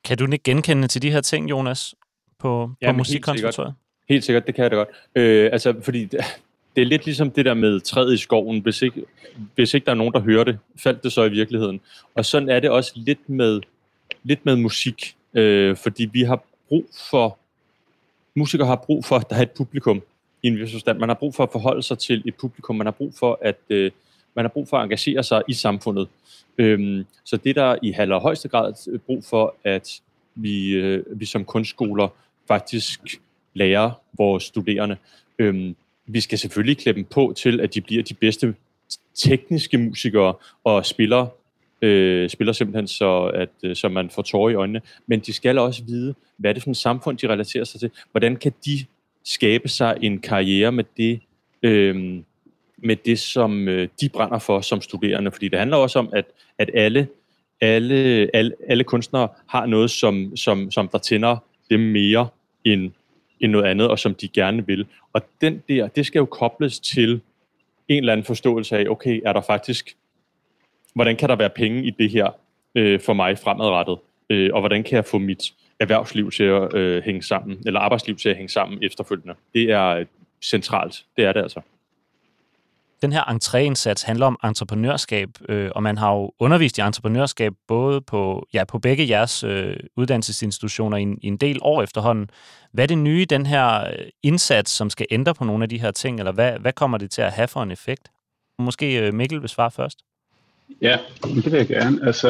Kan 0.04 0.18
du 0.18 0.24
ikke 0.24 0.42
genkende 0.44 0.88
til 0.88 1.02
de 1.02 1.10
her 1.10 1.20
ting, 1.20 1.50
Jonas, 1.50 1.94
på, 2.38 2.70
på 2.86 2.92
musikkonservatoriet? 2.92 3.74
Helt, 4.08 4.14
helt 4.14 4.24
sikkert, 4.24 4.46
det 4.46 4.54
kan 4.54 4.62
jeg 4.62 4.70
da 4.70 4.76
godt. 4.76 4.88
Øh, 5.14 5.50
altså, 5.52 5.74
fordi 5.82 6.04
det, 6.04 6.20
det 6.76 6.82
er 6.82 6.86
lidt 6.86 7.04
ligesom 7.04 7.30
det 7.30 7.44
der 7.44 7.54
med 7.54 7.80
træet 7.80 8.14
i 8.14 8.16
skoven. 8.16 8.60
Hvis 8.60 8.82
ikke, 8.82 9.04
hvis 9.54 9.74
ikke 9.74 9.84
der 9.84 9.90
er 9.90 9.96
nogen, 9.96 10.12
der 10.12 10.20
hører 10.20 10.44
det, 10.44 10.58
faldt 10.76 11.04
det 11.04 11.12
så 11.12 11.24
i 11.24 11.30
virkeligheden. 11.30 11.80
Og 12.14 12.24
sådan 12.24 12.48
er 12.48 12.60
det 12.60 12.70
også 12.70 12.92
lidt 12.94 13.28
med, 13.28 13.60
lidt 14.22 14.46
med 14.46 14.56
musik. 14.56 15.16
Øh, 15.34 15.76
fordi 15.76 16.08
vi 16.12 16.22
har 16.22 16.44
brug 16.68 16.86
for, 17.10 17.38
musikere 18.34 18.66
har 18.66 18.76
brug 18.76 19.04
for, 19.04 19.16
at 19.16 19.30
der 19.30 19.36
er 19.36 19.42
et 19.42 19.50
publikum 19.50 20.02
i 20.42 20.48
en 20.48 20.58
vis 20.58 20.72
forstand. 20.72 20.98
Man 20.98 21.08
har 21.08 21.14
brug 21.14 21.34
for 21.34 21.42
at 21.42 21.52
forholde 21.52 21.82
sig 21.82 21.98
til 21.98 22.22
et 22.26 22.34
publikum. 22.34 22.76
Man 22.76 22.86
har 22.86 22.92
brug 22.92 23.14
for 23.18 23.38
at, 23.42 23.58
øh, 23.70 23.90
man 24.34 24.44
har 24.44 24.48
brug 24.50 24.68
for 24.68 24.76
at 24.76 24.84
engagere 24.84 25.22
sig 25.22 25.42
i 25.48 25.52
samfundet. 25.52 26.08
Øhm, 26.58 27.04
så 27.24 27.36
det 27.36 27.56
der 27.56 27.76
i 27.82 27.92
højeste 28.22 28.48
grad 28.48 28.74
øh, 28.88 28.98
brug 28.98 29.24
for, 29.24 29.54
at 29.64 30.00
vi, 30.34 30.70
øh, 30.70 31.04
vi 31.20 31.24
som 31.24 31.44
kunstskoler 31.44 32.08
faktisk 32.48 33.00
lærer 33.54 33.90
vores 34.18 34.44
studerende. 34.44 34.96
Øhm, 35.38 35.76
vi 36.06 36.20
skal 36.20 36.38
selvfølgelig 36.38 36.78
klæde 36.78 36.96
dem 36.96 37.04
på 37.04 37.34
til, 37.36 37.60
at 37.60 37.74
de 37.74 37.80
bliver 37.80 38.02
de 38.02 38.14
bedste 38.14 38.54
tekniske 39.14 39.78
musikere 39.78 40.34
og 40.64 40.86
spiller, 40.86 41.26
øh, 41.82 42.30
spiller 42.30 42.52
simpelthen 42.52 42.88
så, 42.88 43.24
at, 43.34 43.48
øh, 43.62 43.76
så 43.76 43.88
man 43.88 44.10
får 44.10 44.22
tårer 44.22 44.50
i 44.50 44.54
øjnene. 44.54 44.80
Men 45.06 45.20
de 45.20 45.32
skal 45.32 45.58
også 45.58 45.84
vide, 45.84 46.14
hvad 46.36 46.50
er 46.50 46.54
det 46.54 46.62
for 46.62 46.70
et 46.70 46.76
samfund, 46.76 47.18
de 47.18 47.28
relaterer 47.28 47.64
sig 47.64 47.80
til. 47.80 47.90
Hvordan 48.10 48.36
kan 48.36 48.52
de 48.64 48.84
skabe 49.30 49.68
sig 49.68 49.96
en 50.02 50.20
karriere 50.20 50.72
med 50.72 50.84
det, 50.96 51.20
øh, 51.62 52.22
med 52.76 52.96
det 52.96 53.18
som 53.18 53.68
øh, 53.68 53.88
de 54.00 54.08
brænder 54.08 54.38
for 54.38 54.60
som 54.60 54.80
studerende. 54.80 55.30
Fordi 55.30 55.48
det 55.48 55.58
handler 55.58 55.76
også 55.76 55.98
om, 55.98 56.08
at, 56.12 56.24
at 56.58 56.70
alle, 56.74 57.08
alle, 57.60 58.30
alle, 58.34 58.52
alle 58.68 58.84
kunstnere 58.84 59.28
har 59.48 59.66
noget, 59.66 59.90
som, 59.90 60.36
som, 60.36 60.70
som 60.70 60.88
der 60.88 60.98
tænder 60.98 61.36
dem 61.70 61.80
mere 61.80 62.28
end, 62.64 62.90
end 63.40 63.52
noget 63.52 63.64
andet, 63.64 63.88
og 63.88 63.98
som 63.98 64.14
de 64.14 64.28
gerne 64.28 64.66
vil. 64.66 64.86
Og 65.12 65.22
den 65.40 65.62
der, 65.68 65.88
det 65.88 66.06
skal 66.06 66.18
jo 66.18 66.24
kobles 66.24 66.80
til 66.80 67.20
en 67.88 67.98
eller 67.98 68.12
anden 68.12 68.26
forståelse 68.26 68.78
af, 68.78 68.86
okay, 68.88 69.20
er 69.24 69.32
der 69.32 69.40
faktisk, 69.40 69.96
hvordan 70.94 71.16
kan 71.16 71.28
der 71.28 71.36
være 71.36 71.50
penge 71.50 71.84
i 71.84 71.90
det 71.90 72.10
her 72.10 72.30
øh, 72.74 73.00
for 73.00 73.12
mig 73.12 73.38
fremadrettet? 73.38 73.98
Øh, 74.30 74.50
og 74.52 74.60
hvordan 74.60 74.82
kan 74.82 74.96
jeg 74.96 75.04
få 75.04 75.18
mit 75.18 75.52
erhvervsliv 75.80 76.30
til 76.30 76.44
at 76.44 76.74
øh, 76.74 77.02
hænge 77.02 77.22
sammen, 77.22 77.62
eller 77.66 77.80
arbejdsliv 77.80 78.16
til 78.16 78.28
at 78.28 78.36
hænge 78.36 78.48
sammen 78.48 78.78
efterfølgende? 78.82 79.34
Det 79.54 79.70
er 79.70 79.86
øh, 79.86 80.06
centralt. 80.42 81.04
Det 81.16 81.24
er 81.24 81.32
det 81.32 81.42
altså 81.42 81.60
den 83.02 83.12
her 83.12 83.22
entréindsats 83.22 84.06
handler 84.06 84.26
om 84.26 84.38
entreprenørskab, 84.44 85.28
øh, 85.48 85.70
og 85.74 85.82
man 85.82 85.98
har 85.98 86.12
jo 86.12 86.32
undervist 86.38 86.78
i 86.78 86.80
entreprenørskab 86.80 87.52
både 87.68 88.00
på, 88.00 88.46
ja, 88.52 88.64
på 88.64 88.78
begge 88.78 89.08
jeres 89.08 89.44
øh, 89.44 89.76
uddannelsesinstitutioner 89.96 90.96
i 90.96 91.02
en, 91.02 91.18
i 91.22 91.26
en 91.26 91.36
del 91.36 91.58
år 91.62 91.82
efterhånden. 91.82 92.30
Hvad 92.72 92.84
er 92.84 92.88
det 92.88 92.98
nye 92.98 93.22
i 93.22 93.24
den 93.24 93.46
her 93.46 93.86
øh, 93.86 94.06
indsats, 94.22 94.70
som 94.70 94.90
skal 94.90 95.06
ændre 95.10 95.34
på 95.34 95.44
nogle 95.44 95.62
af 95.62 95.68
de 95.68 95.80
her 95.80 95.90
ting, 95.90 96.18
eller 96.18 96.32
hvad, 96.32 96.58
hvad 96.58 96.72
kommer 96.72 96.98
det 96.98 97.10
til 97.10 97.22
at 97.22 97.32
have 97.32 97.48
for 97.48 97.62
en 97.62 97.70
effekt? 97.70 98.10
Måske 98.58 99.06
øh, 99.06 99.14
Mikkel 99.14 99.40
vil 99.40 99.48
svare 99.48 99.70
først. 99.70 99.98
Ja, 100.82 100.98
det 101.22 101.52
vil 101.52 101.58
jeg 101.58 101.66
gerne. 101.66 102.06
Altså, 102.06 102.28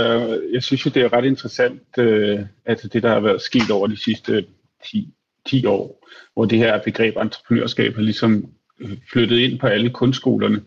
jeg 0.52 0.62
synes 0.62 0.86
jo, 0.86 0.90
det 0.94 1.02
er 1.02 1.12
ret 1.12 1.24
interessant, 1.24 1.82
øh, 1.98 2.40
altså 2.66 2.88
det, 2.88 3.02
der 3.02 3.08
har 3.08 3.20
været 3.20 3.42
sket 3.42 3.70
over 3.70 3.86
de 3.86 3.96
sidste 3.96 4.44
10, 4.90 5.08
10 5.46 5.66
år, 5.66 6.06
hvor 6.34 6.44
det 6.44 6.58
her 6.58 6.82
begreb 6.82 7.16
entreprenørskab 7.16 7.94
har 7.94 8.02
ligesom 8.02 8.44
øh, 8.80 8.96
flyttet 9.12 9.38
ind 9.38 9.58
på 9.58 9.66
alle 9.66 9.90
kunstskolerne. 9.90 10.62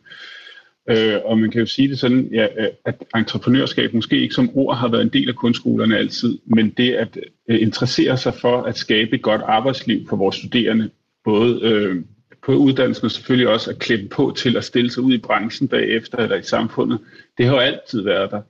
Øh, 0.90 1.20
og 1.26 1.40
man 1.40 1.52
kan 1.52 1.60
jo 1.60 1.66
sige 1.66 1.88
det 1.88 2.00
sådan, 2.00 2.30
ja, 2.34 2.48
øh, 2.58 2.68
at 2.86 2.96
entreprenørskab 3.16 3.94
måske 3.94 4.22
ikke 4.22 4.36
som 4.36 4.58
ord 4.58 4.78
har 4.78 4.88
været 4.88 5.02
en 5.02 5.14
del 5.14 5.30
af 5.30 5.36
kunstskolerne 5.36 5.98
altid, 5.98 6.40
men 6.46 6.70
det 6.70 6.94
at 6.94 7.18
øh, 7.50 7.62
interessere 7.62 8.18
sig 8.18 8.34
for 8.34 8.62
at 8.62 8.78
skabe 8.78 9.16
et 9.16 9.22
godt 9.22 9.42
arbejdsliv 9.42 10.08
for 10.10 10.16
vores 10.16 10.36
studerende, 10.36 10.90
både 11.26 11.60
øh, 11.64 12.04
på 12.46 12.52
uddannelsen 12.52 13.06
og 13.06 13.12
selvfølgelig 13.12 13.48
også 13.48 13.72
at 13.72 13.80
klippe 13.80 14.08
på 14.08 14.34
til 14.38 14.58
at 14.58 14.64
stille 14.64 14.92
sig 14.92 15.04
ud 15.04 15.14
i 15.14 15.18
branchen 15.18 15.68
bagefter 15.68 16.18
eller 16.18 16.36
i 16.36 16.44
samfundet, 16.44 17.00
det 17.38 17.46
har 17.46 17.54
jo 17.54 17.60
altid 17.60 18.02
været 18.02 18.32
der. 18.32 18.42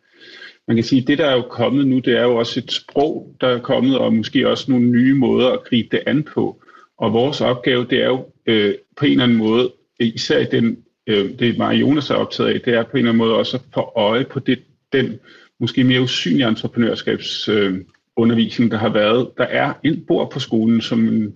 Man 0.67 0.77
kan 0.77 0.83
sige, 0.83 1.01
at 1.01 1.07
det, 1.07 1.17
der 1.17 1.25
er 1.25 1.35
jo 1.35 1.41
kommet 1.41 1.87
nu, 1.87 1.99
det 1.99 2.17
er 2.17 2.23
jo 2.23 2.35
også 2.35 2.59
et 2.59 2.71
sprog, 2.71 3.35
der 3.41 3.47
er 3.47 3.59
kommet, 3.59 3.97
og 3.97 4.13
måske 4.13 4.49
også 4.49 4.71
nogle 4.71 4.85
nye 4.85 5.13
måder 5.13 5.49
at 5.49 5.63
gribe 5.63 5.87
det 5.91 6.03
an 6.05 6.23
på. 6.23 6.63
Og 6.97 7.13
vores 7.13 7.41
opgave, 7.41 7.85
det 7.89 8.03
er 8.03 8.07
jo 8.07 8.25
øh, 8.45 8.73
på 8.97 9.05
en 9.05 9.11
eller 9.11 9.23
anden 9.23 9.37
måde, 9.37 9.71
især 9.99 10.39
i 10.39 10.45
den, 10.45 10.77
øh, 11.07 11.39
det 11.39 11.57
Marie 11.57 11.79
Jonas 11.79 12.09
er 12.09 12.15
optaget 12.15 12.53
af, 12.53 12.61
det 12.61 12.73
er 12.73 12.83
på 12.83 12.89
en 12.93 12.97
eller 12.97 13.11
anden 13.11 13.17
måde 13.17 13.35
også 13.35 13.57
at 13.57 13.63
få 13.73 13.91
øje 13.95 14.25
på 14.25 14.39
det, 14.39 14.59
den 14.93 15.19
måske 15.59 15.83
mere 15.83 16.01
usynlige 16.01 16.47
entreprenørskabsundervisning, 16.47 18.67
øh, 18.67 18.71
der 18.71 18.77
har 18.77 18.89
været. 18.89 19.29
Der 19.37 19.43
er 19.43 19.73
en 19.83 20.05
bor 20.07 20.25
på 20.25 20.39
skolen, 20.39 20.81
som, 20.81 21.33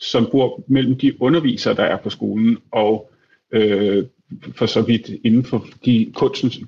som 0.00 0.28
bor 0.30 0.64
mellem 0.68 0.98
de 0.98 1.22
undervisere, 1.22 1.74
der 1.74 1.82
er 1.82 1.96
på 1.96 2.10
skolen, 2.10 2.58
og 2.70 3.10
øh, 3.52 4.04
for 4.54 4.66
så 4.66 4.82
vidt 4.82 5.10
inden 5.24 5.44
for 5.44 5.66
de 5.84 6.12
kunstens, 6.14 6.60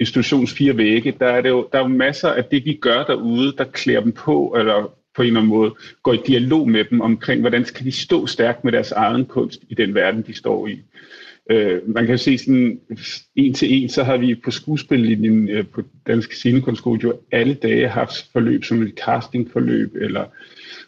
institutions 0.00 0.52
fire 0.52 0.76
vægge, 0.76 1.14
der 1.20 1.26
er, 1.26 1.40
det 1.40 1.48
jo, 1.48 1.68
der 1.72 1.78
er 1.78 1.82
jo 1.82 1.88
masser 1.88 2.28
af 2.28 2.44
det, 2.44 2.64
vi 2.64 2.74
gør 2.74 3.04
derude, 3.04 3.52
der 3.58 3.64
klæder 3.64 4.00
dem 4.00 4.12
på, 4.12 4.54
eller 4.58 4.92
på 5.16 5.22
en 5.22 5.26
eller 5.26 5.40
anden 5.40 5.54
måde 5.54 5.74
går 6.02 6.12
i 6.12 6.20
dialog 6.26 6.70
med 6.70 6.84
dem 6.84 7.00
omkring, 7.00 7.40
hvordan 7.40 7.64
skal 7.64 7.86
de 7.86 7.92
stå 7.92 8.26
stærkt 8.26 8.64
med 8.64 8.72
deres 8.72 8.92
egen 8.92 9.24
kunst 9.24 9.60
i 9.68 9.74
den 9.74 9.94
verden, 9.94 10.22
de 10.22 10.34
står 10.34 10.66
i. 10.66 10.82
Øh, 11.50 11.88
man 11.88 12.06
kan 12.06 12.18
se 12.18 12.38
sådan 12.38 12.80
en 13.36 13.54
til 13.54 13.82
en, 13.82 13.88
så 13.88 14.04
har 14.04 14.16
vi 14.16 14.34
på 14.34 14.50
skuespillinjen 14.50 15.48
øh, 15.48 15.66
på 15.66 15.82
Dansk 16.06 16.32
Scenekunstskole 16.32 17.00
jo 17.02 17.20
alle 17.32 17.54
dage 17.54 17.88
haft 17.88 18.32
forløb 18.32 18.64
som 18.64 18.82
et 18.82 18.94
castingforløb, 19.04 19.94
eller 19.94 20.24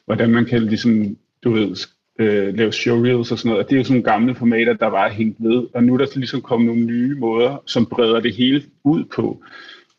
hvordan 0.04 0.30
man 0.30 0.44
kan 0.44 0.62
ligesom, 0.62 1.16
du 1.48 1.54
ved, 1.54 1.76
øh, 2.18 2.54
lave 2.54 2.72
showreels 2.72 3.32
og 3.32 3.38
sådan 3.38 3.48
noget. 3.48 3.64
Og 3.64 3.70
det 3.70 3.76
er 3.76 3.80
jo 3.80 3.84
sådan 3.84 3.94
nogle 3.94 4.12
gamle 4.12 4.34
formater, 4.34 4.72
der 4.72 4.86
var 4.86 5.08
hængt 5.08 5.36
ved. 5.40 5.66
Og 5.74 5.84
nu 5.84 5.94
er 5.94 5.98
der 5.98 6.06
så 6.06 6.18
ligesom 6.18 6.40
kommet 6.40 6.66
nogle 6.66 6.84
nye 6.84 7.14
måder, 7.14 7.62
som 7.66 7.86
breder 7.86 8.20
det 8.20 8.34
hele 8.34 8.62
ud 8.84 9.04
på. 9.04 9.42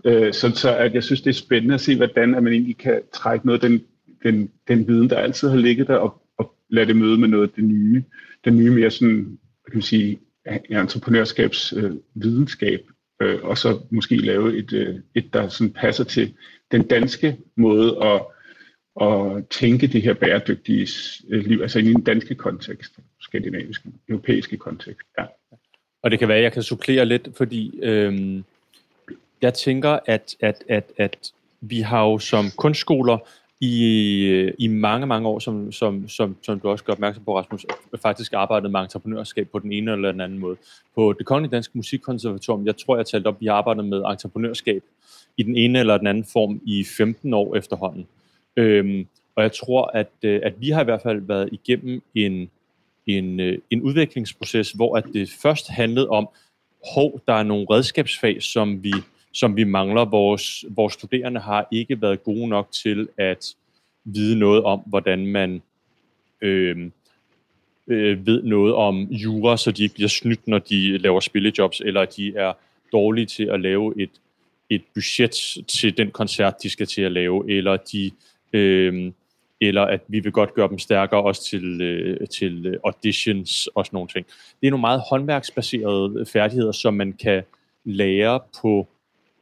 Øh, 0.05 0.33
så, 0.33 0.51
så 0.55 0.75
at 0.75 0.93
jeg 0.93 1.03
synes, 1.03 1.21
det 1.21 1.29
er 1.29 1.33
spændende 1.33 1.75
at 1.75 1.81
se, 1.81 1.95
hvordan 1.95 2.35
at 2.35 2.43
man 2.43 2.53
egentlig 2.53 2.77
kan 2.77 3.01
trække 3.13 3.45
noget 3.45 3.63
af 3.63 3.69
den 3.69 3.81
den, 4.23 4.51
den 4.67 4.87
viden, 4.87 5.09
der 5.09 5.17
altid 5.17 5.49
har 5.49 5.57
ligget 5.57 5.87
der, 5.87 5.95
og, 5.95 6.21
og 6.37 6.53
lade 6.69 6.87
det 6.87 6.95
møde 6.95 7.17
med 7.17 7.27
noget 7.27 7.47
af 7.47 7.53
det 7.55 7.63
nye. 7.63 8.03
Den 8.45 8.57
nye 8.57 8.71
mere 8.71 8.91
sådan, 8.91 9.39
kan 9.65 9.75
man 9.75 9.81
sige, 9.81 10.19
entreprenørskabsvidenskab, 10.69 12.79
øh, 13.21 13.33
øh, 13.33 13.39
og 13.43 13.57
så 13.57 13.79
måske 13.91 14.17
lave 14.17 14.57
et, 14.57 14.73
øh, 14.73 14.95
et, 15.15 15.33
der 15.33 15.47
sådan 15.47 15.73
passer 15.73 16.03
til 16.03 16.33
den 16.71 16.87
danske 16.87 17.37
måde 17.57 17.97
at, 18.03 18.21
at 19.01 19.47
tænke 19.49 19.87
det 19.87 20.01
her 20.01 20.13
bæredygtige 20.13 20.87
øh, 21.29 21.45
liv, 21.45 21.61
altså 21.61 21.79
i 21.79 21.83
den 21.83 22.01
danske 22.01 22.35
kontekst, 22.35 22.99
skandinaviske, 23.21 23.89
europæiske 24.09 24.57
kontekst. 24.57 25.07
Ja. 25.19 25.25
Og 26.03 26.11
det 26.11 26.19
kan 26.19 26.27
være, 26.27 26.37
at 26.37 26.43
jeg 26.43 26.53
kan 26.53 26.63
supplere 26.63 27.05
lidt, 27.05 27.29
fordi 27.37 27.79
øhm, 27.83 28.43
jeg 29.41 29.53
tænker, 29.53 29.99
at, 30.05 30.35
at, 30.39 30.63
at, 30.67 30.91
at 30.97 31.31
vi 31.61 31.79
har 31.79 32.05
jo 32.05 32.19
som 32.19 32.45
kunstskoler 32.57 33.17
i, 33.61 34.51
i 34.57 34.67
mange, 34.67 35.07
mange 35.07 35.27
år, 35.29 35.39
som, 35.39 35.71
som, 35.71 36.09
som, 36.09 36.35
som 36.41 36.59
du 36.59 36.69
også 36.69 36.83
gør 36.83 36.93
opmærksom 36.93 37.23
på, 37.23 37.37
Rasmus, 37.37 37.65
faktisk 38.01 38.33
arbejdet 38.33 38.71
med 38.71 38.79
entreprenørskab 38.79 39.49
på 39.51 39.59
den 39.59 39.71
ene 39.71 39.91
eller 39.91 40.11
den 40.11 40.21
anden 40.21 40.39
måde. 40.39 40.57
På 40.95 41.13
det 41.17 41.25
Kongelige 41.25 41.51
Danske 41.51 41.77
Musikkonservatorium, 41.77 42.65
jeg 42.65 42.77
tror, 42.77 42.95
jeg 42.95 43.05
talte 43.05 43.27
op, 43.27 43.41
vi 43.41 43.45
har 43.45 43.53
arbejdet 43.53 43.85
med 43.85 43.97
entreprenørskab 43.97 44.83
i 45.37 45.43
den 45.43 45.57
ene 45.57 45.79
eller 45.79 45.97
den 45.97 46.07
anden 46.07 46.25
form 46.25 46.61
i 46.65 46.83
15 46.83 47.33
år 47.33 47.55
efterhånden. 47.55 48.07
Øhm, 48.57 49.07
og 49.35 49.43
jeg 49.43 49.51
tror, 49.51 49.91
at, 49.93 50.11
øh, 50.23 50.41
at 50.43 50.53
vi 50.61 50.69
har 50.69 50.81
i 50.81 50.83
hvert 50.83 51.01
fald 51.01 51.21
været 51.21 51.49
igennem 51.51 52.01
en, 52.15 52.49
en, 53.07 53.39
øh, 53.39 53.57
en 53.69 53.81
udviklingsproces, 53.81 54.71
hvor 54.71 54.97
at 54.97 55.05
det 55.13 55.29
først 55.41 55.69
handlede 55.69 56.09
om, 56.09 56.29
hov, 56.93 57.21
der 57.27 57.33
er 57.33 57.43
nogle 57.43 57.67
redskabsfag, 57.69 58.43
som 58.43 58.83
vi 58.83 58.93
som 59.31 59.55
vi 59.55 59.63
mangler. 59.63 60.05
Vores, 60.05 60.65
vores 60.69 60.93
studerende 60.93 61.39
har 61.39 61.67
ikke 61.71 62.01
været 62.01 62.23
gode 62.23 62.47
nok 62.47 62.71
til 62.71 63.07
at 63.17 63.55
vide 64.03 64.39
noget 64.39 64.63
om, 64.63 64.79
hvordan 64.85 65.27
man 65.27 65.61
øh, 66.41 66.91
øh, 67.87 68.25
ved 68.25 68.43
noget 68.43 68.73
om 68.73 69.03
jura, 69.03 69.57
så 69.57 69.71
de 69.71 69.83
ikke 69.83 69.95
bliver 69.95 70.09
snydt, 70.09 70.47
når 70.47 70.59
de 70.59 70.97
laver 70.97 71.19
spillejobs, 71.19 71.81
eller 71.81 72.05
de 72.05 72.35
er 72.35 72.53
dårlige 72.91 73.25
til 73.25 73.43
at 73.43 73.61
lave 73.61 74.01
et, 74.01 74.09
et 74.69 74.81
budget 74.93 75.35
til 75.67 75.97
den 75.97 76.11
koncert, 76.11 76.63
de 76.63 76.69
skal 76.69 76.87
til 76.87 77.01
at 77.01 77.11
lave, 77.11 77.51
eller 77.51 77.77
de 77.77 78.11
øh, 78.53 79.11
eller 79.61 79.81
at 79.81 80.01
vi 80.07 80.19
vil 80.19 80.31
godt 80.31 80.53
gøre 80.53 80.69
dem 80.69 80.79
stærkere 80.79 81.21
også 81.21 81.43
til, 81.49 81.81
øh, 81.81 82.27
til 82.27 82.77
auditions 82.85 83.67
og 83.67 83.85
sådan 83.85 83.95
nogle 83.95 84.09
ting. 84.09 84.25
Det 84.61 84.67
er 84.67 84.71
nogle 84.71 84.81
meget 84.81 85.01
håndværksbaserede 85.09 86.25
færdigheder, 86.25 86.71
som 86.71 86.93
man 86.93 87.13
kan 87.13 87.43
lære 87.85 88.39
på 88.61 88.87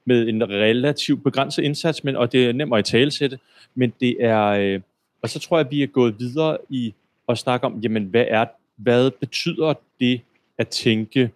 med 0.05 0.27
en 0.27 0.49
relativt 0.49 1.23
begrænset 1.23 1.63
indsats, 1.63 2.03
men, 2.03 2.15
og 2.15 2.31
det 2.31 2.45
er 2.45 2.53
nemt 2.53 2.75
at 2.75 2.85
talesætte, 2.85 3.39
men 3.75 3.93
det 3.99 4.15
er, 4.19 4.45
øh, 4.45 4.81
og 5.21 5.29
så 5.29 5.39
tror 5.39 5.57
jeg, 5.57 5.65
at 5.65 5.71
vi 5.71 5.83
er 5.83 5.87
gået 5.87 6.19
videre 6.19 6.57
i 6.69 6.93
at 7.29 7.37
snakke 7.37 7.65
om, 7.65 7.79
jamen 7.79 8.03
hvad 8.03 8.25
er, 8.27 8.45
hvad 8.75 9.11
betyder 9.11 9.73
det 9.99 10.21
at 10.57 10.67
tænke 10.67 11.29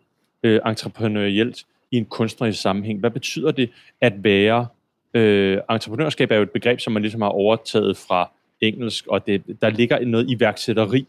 øh, 0.43 0.59
entreprenørielt 0.65 1.65
i 1.91 1.97
en 1.97 2.05
kunstnerisk 2.05 2.61
sammenhæng? 2.61 2.99
Hvad 2.99 3.11
betyder 3.11 3.51
det 3.51 3.69
at 4.01 4.23
være, 4.23 4.67
øh, 5.13 5.57
entreprenørskab 5.69 6.31
er 6.31 6.35
jo 6.35 6.41
et 6.41 6.51
begreb, 6.51 6.79
som 6.79 6.93
man 6.93 7.01
ligesom 7.01 7.21
har 7.21 7.29
overtaget 7.29 7.97
fra 7.97 8.31
engelsk, 8.61 9.07
og 9.07 9.27
det, 9.27 9.43
der 9.61 9.69
ligger 9.69 10.05
noget 10.05 10.29
iværksætteri 10.29 11.07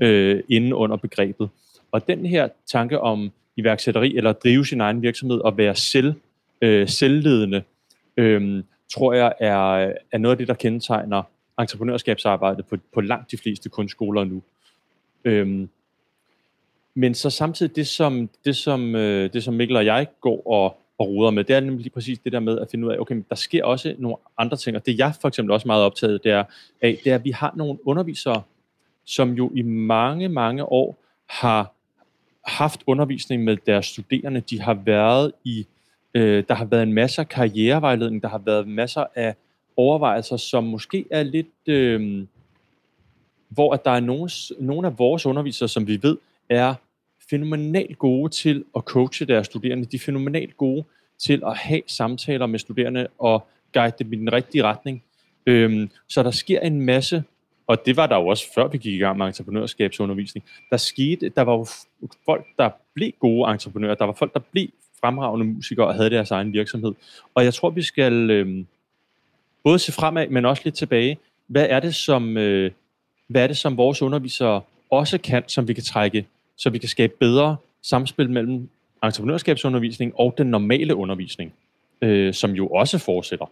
øh, 0.00 0.42
inde 0.48 0.76
under 0.76 0.96
begrebet. 0.96 1.48
Og 1.92 2.06
den 2.06 2.26
her 2.26 2.48
tanke 2.66 3.00
om 3.00 3.30
iværksætteri, 3.56 4.16
eller 4.16 4.30
at 4.30 4.42
drive 4.42 4.66
sin 4.66 4.80
egen 4.80 5.02
virksomhed 5.02 5.38
og 5.38 5.58
være 5.58 5.74
selv, 5.74 6.14
øh, 6.62 6.88
selvledende, 6.88 7.62
øh, 8.16 8.62
tror 8.92 9.12
jeg 9.12 9.32
er, 9.40 9.92
er 10.12 10.18
noget 10.18 10.34
af 10.34 10.38
det, 10.38 10.48
der 10.48 10.54
kendetegner 10.54 11.22
entreprenørskabsarbejdet 11.58 12.66
på, 12.66 12.76
på 12.94 13.00
langt 13.00 13.30
de 13.30 13.36
fleste 13.36 13.68
kunstskoler 13.68 14.24
nu. 14.24 14.42
Øh, 15.24 15.66
men 16.94 17.14
så 17.14 17.30
samtidig 17.30 17.76
det, 17.76 17.86
som, 17.86 18.30
det, 18.44 18.56
som, 18.56 18.94
øh, 18.94 19.32
det, 19.32 19.44
som 19.44 19.54
Mikkel 19.54 19.76
og 19.76 19.84
jeg 19.84 20.06
går 20.20 20.46
og 20.46 20.79
og 21.00 21.08
roder 21.08 21.30
med, 21.30 21.44
det 21.44 21.56
er 21.56 21.60
nemlig 21.60 21.82
lige 21.82 21.90
præcis 21.90 22.18
det 22.18 22.32
der 22.32 22.40
med 22.40 22.58
at 22.58 22.68
finde 22.70 22.86
ud 22.86 22.92
af, 22.92 22.98
okay, 22.98 23.22
der 23.28 23.34
sker 23.34 23.64
også 23.64 23.94
nogle 23.98 24.16
andre 24.38 24.56
ting, 24.56 24.76
og 24.76 24.86
det 24.86 24.98
jeg 24.98 25.14
for 25.20 25.28
eksempel 25.28 25.52
også 25.52 25.66
meget 25.66 25.84
optaget 25.84 26.24
det 26.24 26.32
er, 26.32 26.44
af, 26.82 27.00
det 27.04 27.12
er, 27.12 27.14
at 27.14 27.24
vi 27.24 27.30
har 27.30 27.52
nogle 27.56 27.86
undervisere, 27.86 28.42
som 29.04 29.32
jo 29.32 29.50
i 29.54 29.62
mange, 29.62 30.28
mange 30.28 30.64
år 30.64 30.98
har 31.26 31.74
haft 32.44 32.82
undervisning 32.86 33.44
med 33.44 33.56
deres 33.66 33.86
studerende. 33.86 34.40
De 34.40 34.60
har 34.60 34.74
været 34.74 35.32
i, 35.44 35.66
øh, 36.14 36.44
der 36.48 36.54
har 36.54 36.64
været 36.64 36.82
en 36.82 36.92
masse 36.92 37.24
karrierevejledning, 37.24 38.22
der 38.22 38.28
har 38.28 38.38
været 38.38 38.68
masser 38.68 39.04
af 39.14 39.34
overvejelser, 39.76 40.36
som 40.36 40.64
måske 40.64 41.06
er 41.10 41.22
lidt, 41.22 41.68
øh, 41.68 42.26
hvor 43.48 43.74
at 43.74 43.84
der 43.84 43.90
er 43.90 44.00
nogle, 44.00 44.30
nogle 44.58 44.86
af 44.86 44.98
vores 44.98 45.26
undervisere, 45.26 45.68
som 45.68 45.86
vi 45.86 46.02
ved, 46.02 46.16
er 46.48 46.74
fænomenalt 47.30 47.98
gode 47.98 48.32
til 48.32 48.64
at 48.76 48.82
coache 48.82 49.26
deres 49.26 49.46
studerende. 49.46 49.84
De 49.84 49.96
er 49.96 50.00
fænomenalt 50.00 50.56
gode 50.56 50.84
til 51.18 51.42
at 51.46 51.56
have 51.56 51.82
samtaler 51.86 52.46
med 52.46 52.58
studerende 52.58 53.06
og 53.18 53.46
guide 53.74 53.94
dem 53.98 54.12
i 54.12 54.16
den 54.16 54.32
rigtige 54.32 54.62
retning. 54.62 55.02
Øhm, 55.46 55.90
så 56.08 56.22
der 56.22 56.30
sker 56.30 56.60
en 56.60 56.80
masse, 56.80 57.24
og 57.66 57.86
det 57.86 57.96
var 57.96 58.06
der 58.06 58.16
jo 58.16 58.26
også 58.26 58.46
før 58.54 58.68
vi 58.68 58.78
gik 58.78 58.94
i 58.94 58.98
gang 58.98 59.18
med 59.18 59.26
entreprenørskabsundervisning. 59.26 60.44
Der 60.70 60.76
skete, 60.76 61.28
der 61.28 61.42
var 61.42 61.52
jo 61.52 61.66
folk, 62.24 62.46
der 62.58 62.70
blev 62.94 63.12
gode 63.20 63.52
entreprenører, 63.52 63.94
der 63.94 64.04
var 64.04 64.12
folk, 64.12 64.34
der 64.34 64.40
blev 64.52 64.68
fremragende 65.00 65.46
musikere 65.46 65.86
og 65.86 65.94
havde 65.94 66.10
deres 66.10 66.30
egen 66.30 66.52
virksomhed. 66.52 66.92
Og 67.34 67.44
jeg 67.44 67.54
tror, 67.54 67.70
vi 67.70 67.82
skal 67.82 68.30
øhm, 68.30 68.66
både 69.64 69.78
se 69.78 69.92
fremad, 69.92 70.28
men 70.28 70.44
også 70.44 70.62
lidt 70.64 70.74
tilbage. 70.74 71.18
Hvad 71.46 71.66
er 71.70 71.80
det, 71.80 71.94
som, 71.94 72.36
øh, 72.36 72.70
hvad 73.26 73.42
er 73.42 73.46
det, 73.46 73.56
som 73.56 73.76
vores 73.76 74.02
undervisere 74.02 74.60
også 74.90 75.18
kan, 75.18 75.42
som 75.46 75.68
vi 75.68 75.74
kan 75.74 75.84
trække 75.84 76.26
så 76.60 76.70
vi 76.70 76.78
kan 76.78 76.88
skabe 76.88 77.12
bedre 77.20 77.56
samspil 77.82 78.30
mellem 78.30 78.68
entreprenørskabsundervisning 79.04 80.12
og 80.16 80.34
den 80.38 80.46
normale 80.46 80.94
undervisning, 80.94 81.54
øh, 82.02 82.34
som 82.34 82.50
jo 82.50 82.66
også 82.66 82.98
fortsætter. 82.98 83.46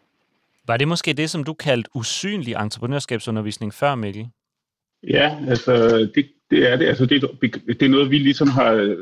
Var 0.67 0.77
det 0.77 0.89
måske 0.89 1.13
det, 1.13 1.31
som 1.31 1.45
du 1.45 1.53
kaldte 1.53 1.91
usynlig 1.95 2.55
entreprenørskabsundervisning 2.55 3.75
før, 3.75 3.95
Mikkel? 3.95 4.29
Ja, 5.09 5.37
altså 5.49 5.99
det, 6.15 6.29
det 6.51 6.73
er 6.73 6.77
det. 6.77 6.87
Altså, 6.87 7.07
det, 7.07 7.31
det 7.69 7.83
er 7.83 7.89
noget, 7.89 8.11
vi 8.11 8.19
ligesom 8.19 8.49
har 8.49 8.97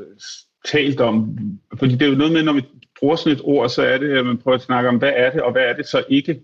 talt 0.64 1.00
om. 1.00 1.38
Fordi 1.78 1.92
det 1.92 2.02
er 2.02 2.06
jo 2.06 2.14
noget 2.14 2.32
med, 2.32 2.42
når 2.42 2.52
vi 2.52 2.62
bruger 2.98 3.16
sådan 3.16 3.32
et 3.32 3.42
ord, 3.44 3.68
så 3.68 3.82
er 3.82 3.98
det, 3.98 4.18
at 4.18 4.26
man 4.26 4.38
prøver 4.38 4.56
at 4.56 4.62
snakke 4.62 4.88
om, 4.88 4.96
hvad 4.96 5.12
er 5.16 5.30
det, 5.30 5.42
og 5.42 5.52
hvad 5.52 5.62
er 5.62 5.72
det 5.72 5.88
så 5.88 6.04
ikke. 6.08 6.40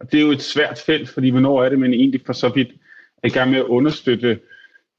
Og 0.00 0.12
det 0.12 0.18
er 0.18 0.22
jo 0.22 0.30
et 0.30 0.42
svært 0.42 0.82
felt, 0.86 1.08
fordi 1.08 1.30
hvornår 1.30 1.64
er 1.64 1.68
det, 1.68 1.78
man 1.78 1.94
egentlig 1.94 2.20
for 2.26 2.32
så 2.32 2.48
vidt 2.48 2.68
er 3.22 3.28
i 3.28 3.30
gang 3.30 3.50
med 3.50 3.58
at 3.58 3.64
understøtte 3.64 4.40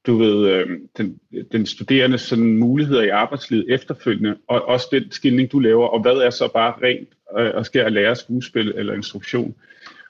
du 0.07 0.17
ved, 0.17 0.49
øh, 0.49 0.67
den, 0.97 1.19
den 1.51 1.65
studerende 1.65 2.17
sådan 2.17 2.57
muligheder 2.57 3.03
i 3.03 3.09
arbejdslivet 3.09 3.65
efterfølgende, 3.73 4.35
og 4.47 4.67
også 4.67 4.87
den 4.91 5.11
skilning, 5.11 5.51
du 5.51 5.59
laver, 5.59 5.87
og 5.87 6.01
hvad 6.01 6.11
er 6.11 6.29
så 6.29 6.47
bare 6.53 6.73
rent 6.83 7.09
øh, 7.39 7.51
at 7.55 7.65
skal 7.65 7.93
lære 7.93 8.15
skuespil 8.15 8.73
eller 8.75 8.93
instruktion. 8.93 9.55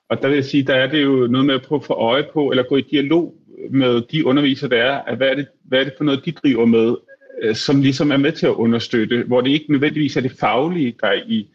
Og 0.09 0.21
der 0.21 0.27
vil 0.27 0.35
jeg 0.35 0.45
sige, 0.45 0.63
der 0.63 0.75
er 0.75 0.87
det 0.87 1.03
jo 1.03 1.27
noget 1.27 1.45
med 1.45 1.55
at 1.55 1.61
prøve 1.61 1.79
at 1.79 1.85
få 1.85 1.93
øje 1.93 2.25
på, 2.33 2.49
eller 2.49 2.63
gå 2.63 2.77
i 2.77 2.81
dialog 2.81 3.35
med 3.69 4.01
de 4.11 4.25
undervisere, 4.25 4.69
der 4.69 4.83
er, 4.83 5.01
at 5.01 5.17
hvad 5.17 5.27
er 5.27 5.35
det, 5.35 5.47
hvad 5.63 5.79
er 5.79 5.83
det 5.83 5.93
for 5.97 6.03
noget, 6.03 6.25
de 6.25 6.31
driver 6.31 6.65
med, 6.65 6.95
øh, 7.41 7.55
som 7.55 7.81
ligesom 7.81 8.11
er 8.11 8.17
med 8.17 8.31
til 8.31 8.45
at 8.45 8.53
understøtte, 8.53 9.23
hvor 9.23 9.41
det 9.41 9.49
ikke 9.49 9.71
nødvendigvis 9.71 10.17
er 10.17 10.21
det 10.21 10.31
faglige, 10.31 10.95
der 11.01 11.07
er, 11.07 11.21
i, 11.27 11.49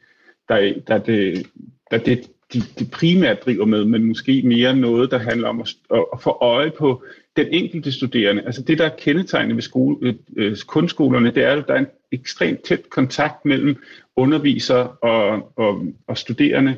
der 0.49 0.55
er, 0.55 0.73
der 0.89 0.95
er 0.95 0.99
det, 0.99 1.47
der 1.91 1.97
er 1.97 2.03
det, 2.03 2.31
de, 2.53 2.61
de 2.79 2.89
primært 2.93 3.45
driver 3.45 3.65
med, 3.65 3.85
men 3.85 4.05
måske 4.05 4.43
mere 4.45 4.77
noget, 4.77 5.11
der 5.11 5.19
handler 5.19 5.49
om 5.49 5.61
at, 5.61 5.69
at 6.13 6.23
få 6.23 6.39
øje 6.41 6.71
på 6.71 7.03
den 7.45 7.53
enkelte 7.53 7.93
studerende. 7.93 8.43
Altså 8.43 8.63
det, 8.63 8.79
der 8.79 8.85
er 8.85 8.97
kendetegnende 8.99 9.55
ved 9.55 9.63
skole, 9.63 9.97
øh, 10.03 10.15
øh 10.37 10.57
kunstskolerne, 10.67 11.31
det 11.31 11.45
er, 11.45 11.57
at 11.57 11.65
der 11.69 11.75
er 11.75 11.79
en 11.79 11.87
ekstremt 12.13 12.63
tæt 12.63 12.91
kontakt 12.91 13.45
mellem 13.45 13.77
undervisere 14.17 14.89
og, 14.89 15.53
og, 15.59 15.85
og 16.07 16.19
studerende, 16.19 16.77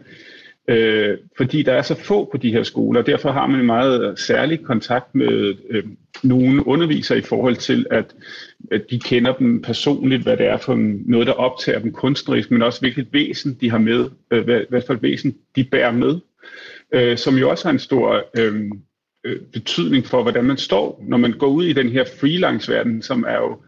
øh, 0.69 1.19
fordi 1.37 1.63
der 1.63 1.73
er 1.73 1.83
så 1.83 1.95
få 1.95 2.29
på 2.33 2.37
de 2.37 2.53
her 2.53 2.63
skoler. 2.63 3.03
Derfor 3.03 3.33
har 3.33 3.47
man 3.47 3.61
en 3.61 3.67
meget 3.67 4.11
øh, 4.11 4.17
særlig 4.17 4.63
kontakt 4.63 5.15
med 5.15 5.55
øh, 5.71 5.85
nogle 6.23 6.67
undervisere 6.67 7.19
i 7.19 7.23
forhold 7.23 7.57
til, 7.57 7.87
at, 7.91 8.15
at 8.73 8.91
de 8.91 8.99
kender 8.99 9.33
dem 9.33 9.63
personligt, 9.63 10.23
hvad 10.23 10.37
det 10.37 10.47
er 10.47 10.57
for 10.57 10.75
noget, 11.07 11.27
der 11.27 11.33
optager 11.33 11.79
dem 11.79 11.93
kunstnerisk, 11.93 12.51
men 12.51 12.63
også 12.63 12.81
hvilket 12.81 13.09
væsen 13.13 13.59
de 13.61 13.71
har 13.71 13.79
med, 13.79 14.11
øh, 14.31 14.45
hvad, 14.45 14.61
hvad 14.69 14.83
for 14.87 14.95
et 14.95 15.03
væsen 15.03 15.37
de 15.57 15.65
bærer 15.65 15.93
med, 15.93 16.21
øh, 16.93 17.19
som 17.19 17.35
jo 17.35 17.51
også 17.51 17.65
har 17.65 17.73
en 17.73 17.79
stor... 17.79 18.25
Øh, 18.39 18.71
øh, 19.25 19.41
betydning 19.53 20.07
for, 20.07 20.23
hvordan 20.23 20.45
man 20.45 20.57
står, 20.57 21.05
når 21.09 21.17
man 21.17 21.33
går 21.33 21.47
ud 21.49 21.65
i 21.65 21.73
den 21.73 21.89
her 21.89 22.05
freelance-verden, 22.21 23.03
som 23.03 23.25
er 23.29 23.37
jo 23.37 23.63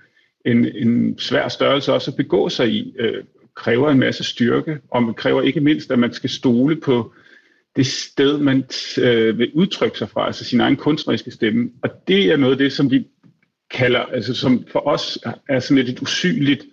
en, 0.45 0.77
en 0.77 1.19
svær 1.19 1.49
størrelse 1.49 1.93
også 1.93 2.11
at 2.11 2.17
begå 2.17 2.49
sig 2.49 2.69
i, 2.69 2.95
øh, 2.99 3.25
kræver 3.55 3.91
en 3.91 3.99
masse 3.99 4.25
styrke, 4.25 4.79
og 4.91 5.03
man 5.03 5.15
kræver 5.15 5.43
ikke 5.43 5.61
mindst, 5.61 5.91
at 5.91 5.99
man 5.99 6.13
skal 6.13 6.31
stole 6.31 6.81
på 6.81 7.13
det 7.77 7.87
sted, 7.87 8.39
man 8.39 8.65
øh, 8.99 9.39
vil 9.39 9.51
udtrykke 9.55 9.99
sig 9.99 10.09
fra, 10.09 10.27
altså 10.27 10.45
sin 10.45 10.61
egen 10.61 10.77
kunstneriske 10.77 11.31
stemme. 11.31 11.71
Og 11.83 11.91
det 12.09 12.33
er 12.33 12.37
noget 12.37 12.53
af 12.53 12.59
det, 12.59 12.73
som 12.73 12.91
vi 12.91 13.07
kalder, 13.71 14.01
altså 14.01 14.35
som 14.35 14.65
for 14.73 14.89
os 14.89 15.19
er 15.49 15.61
sådan 15.61 15.77
lidt 15.77 15.89
et 15.89 16.03
usynligt 16.03 16.65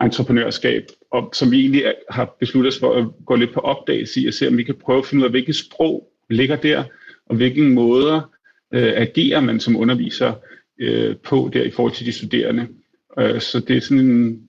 entreprenørskab, 0.00 0.86
og 1.10 1.30
som 1.32 1.50
vi 1.50 1.60
egentlig 1.60 1.94
har 2.10 2.36
besluttet 2.40 2.72
os 2.72 2.78
for 2.78 2.94
at 2.94 3.06
gå 3.26 3.34
lidt 3.34 3.52
på 3.52 3.60
opdagelse 3.60 4.20
i, 4.20 4.26
og 4.26 4.34
se 4.34 4.48
om 4.48 4.56
vi 4.56 4.62
kan 4.62 4.74
prøve 4.74 4.98
at 4.98 5.06
finde 5.06 5.22
ud 5.22 5.24
af, 5.24 5.30
hvilket 5.30 5.56
sprog 5.56 6.12
ligger 6.30 6.56
der, 6.56 6.84
og 7.28 7.36
hvilke 7.36 7.62
måder 7.62 8.30
øh, 8.74 8.92
agerer 8.96 9.40
man 9.40 9.60
som 9.60 9.76
underviser 9.76 10.32
øh, 10.78 11.16
på 11.16 11.50
der 11.52 11.62
i 11.62 11.70
forhold 11.70 11.94
til 11.94 12.06
de 12.06 12.12
studerende. 12.12 12.68
Øh, 13.18 13.40
så 13.40 13.60
det 13.60 13.76
er 13.76 13.80
sådan 13.80 14.04
en, 14.04 14.48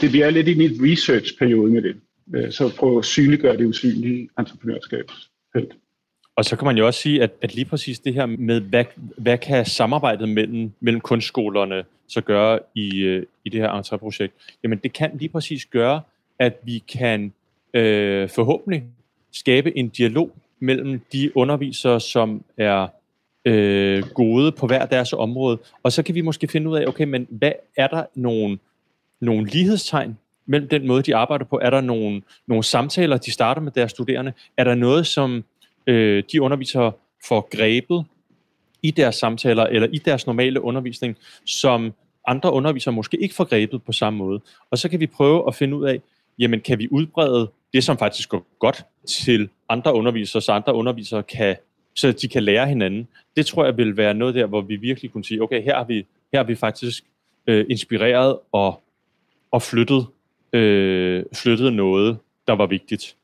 det, 0.00 0.12
vi 0.12 0.20
er 0.20 0.30
lidt 0.30 0.48
i 0.48 0.64
en 0.64 0.92
research-periode 0.92 1.72
med 1.72 1.82
det. 1.82 1.96
Øh, 2.34 2.52
så 2.52 2.74
prøve 2.76 2.98
at 2.98 3.04
synliggøre 3.04 3.56
det 3.56 3.66
usynlige 3.66 4.28
entreprenørskabsfelt. 4.38 5.72
Og 6.36 6.44
så 6.44 6.56
kan 6.56 6.66
man 6.66 6.76
jo 6.76 6.86
også 6.86 7.00
sige, 7.00 7.22
at, 7.22 7.30
at 7.42 7.54
lige 7.54 7.64
præcis 7.64 7.98
det 7.98 8.14
her 8.14 8.26
med, 8.26 8.60
hvad, 8.60 8.84
hvad 9.18 9.38
kan 9.38 9.66
samarbejdet 9.66 10.28
mellem, 10.28 10.72
mellem 10.80 11.00
kunstskolerne 11.00 11.84
så 12.08 12.20
gøre 12.20 12.58
i, 12.74 12.98
øh, 12.98 13.26
i 13.44 13.48
det 13.48 13.60
her 13.60 13.70
entreprojekt? 13.70 14.34
Jamen 14.62 14.78
det 14.78 14.92
kan 14.92 15.10
lige 15.14 15.28
præcis 15.28 15.66
gøre, 15.66 16.00
at 16.38 16.58
vi 16.62 16.78
kan 16.78 17.32
øh, 17.74 18.28
forhåbentlig 18.28 18.84
skabe 19.32 19.78
en 19.78 19.88
dialog 19.88 20.36
mellem 20.62 21.00
de 21.12 21.36
undervisere, 21.36 22.00
som 22.00 22.44
er 22.56 22.88
øh, 23.44 24.02
gode 24.14 24.52
på 24.52 24.66
hver 24.66 24.86
deres 24.86 25.12
område. 25.12 25.58
Og 25.82 25.92
så 25.92 26.02
kan 26.02 26.14
vi 26.14 26.20
måske 26.20 26.48
finde 26.48 26.70
ud 26.70 26.76
af, 26.76 26.86
okay, 26.86 27.04
men 27.04 27.26
hvad 27.30 27.52
er 27.76 27.86
der 27.86 28.04
nogle, 28.14 28.58
nogle 29.20 29.46
lighedstegn 29.46 30.18
mellem 30.46 30.68
den 30.68 30.86
måde, 30.86 31.02
de 31.02 31.16
arbejder 31.16 31.44
på? 31.44 31.58
Er 31.62 31.70
der 31.70 31.80
nogle, 31.80 32.22
nogle 32.46 32.64
samtaler, 32.64 33.16
de 33.16 33.30
starter 33.30 33.62
med 33.62 33.72
deres 33.72 33.90
studerende? 33.90 34.32
Er 34.56 34.64
der 34.64 34.74
noget, 34.74 35.06
som 35.06 35.44
øh, 35.86 36.22
de 36.32 36.42
undervisere 36.42 36.92
får 37.28 37.48
grebet 37.56 38.04
i 38.82 38.90
deres 38.90 39.14
samtaler 39.14 39.64
eller 39.64 39.88
i 39.92 39.98
deres 39.98 40.26
normale 40.26 40.60
undervisning, 40.60 41.16
som 41.46 41.92
andre 42.26 42.52
undervisere 42.52 42.94
måske 42.94 43.16
ikke 43.22 43.34
får 43.34 43.44
grebet 43.44 43.82
på 43.82 43.92
samme 43.92 44.18
måde? 44.18 44.40
Og 44.70 44.78
så 44.78 44.88
kan 44.88 45.00
vi 45.00 45.06
prøve 45.06 45.44
at 45.48 45.54
finde 45.54 45.76
ud 45.76 45.84
af, 45.84 46.00
jamen 46.38 46.60
kan 46.60 46.78
vi 46.78 46.88
udbrede 46.90 47.50
det, 47.72 47.84
som 47.84 47.98
faktisk 47.98 48.28
går 48.28 48.46
godt 48.58 48.84
til 49.08 49.48
andre 49.68 49.94
undervisere, 49.94 50.42
så 50.42 50.52
andre 50.52 50.74
undervisere 50.74 51.22
kan, 51.22 51.56
så 51.94 52.12
de 52.12 52.28
kan 52.28 52.42
lære 52.42 52.68
hinanden. 52.68 53.08
Det 53.36 53.46
tror 53.46 53.64
jeg 53.64 53.76
vil 53.76 53.96
være 53.96 54.14
noget 54.14 54.34
der, 54.34 54.46
hvor 54.46 54.60
vi 54.60 54.76
virkelig 54.76 55.12
kunne 55.12 55.24
sige, 55.24 55.42
okay, 55.42 55.62
her 55.62 55.76
har 55.76 55.84
vi, 55.84 56.06
her 56.32 56.38
har 56.38 56.44
vi 56.44 56.54
faktisk 56.54 57.04
øh, 57.46 57.66
inspireret 57.70 58.38
og, 58.52 58.82
og 59.50 59.62
flyttet, 59.62 60.06
øh, 60.52 61.24
flyttet 61.34 61.72
noget, 61.72 62.18
der 62.46 62.52
var 62.52 62.66
vigtigt. 62.66 63.16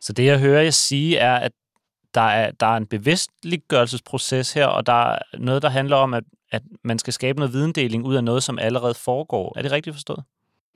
Så 0.00 0.12
det, 0.12 0.24
jeg 0.24 0.40
hører 0.40 0.62
jer 0.62 0.70
sige, 0.70 1.16
er, 1.16 1.34
at 1.34 1.52
der 2.14 2.20
er, 2.20 2.50
der 2.50 2.66
er 2.66 2.76
en 2.76 2.86
bevidstliggørelsesproces 2.86 4.52
her, 4.52 4.66
og 4.66 4.86
der 4.86 4.92
er 5.12 5.18
noget, 5.38 5.62
der 5.62 5.68
handler 5.68 5.96
om, 5.96 6.14
at, 6.14 6.24
at 6.50 6.62
man 6.84 6.98
skal 6.98 7.12
skabe 7.12 7.38
noget 7.38 7.52
videndeling 7.52 8.04
ud 8.04 8.14
af 8.14 8.24
noget, 8.24 8.42
som 8.42 8.58
allerede 8.58 8.94
foregår. 8.94 9.58
Er 9.58 9.62
det 9.62 9.72
rigtigt 9.72 9.96
forstået? 9.96 10.24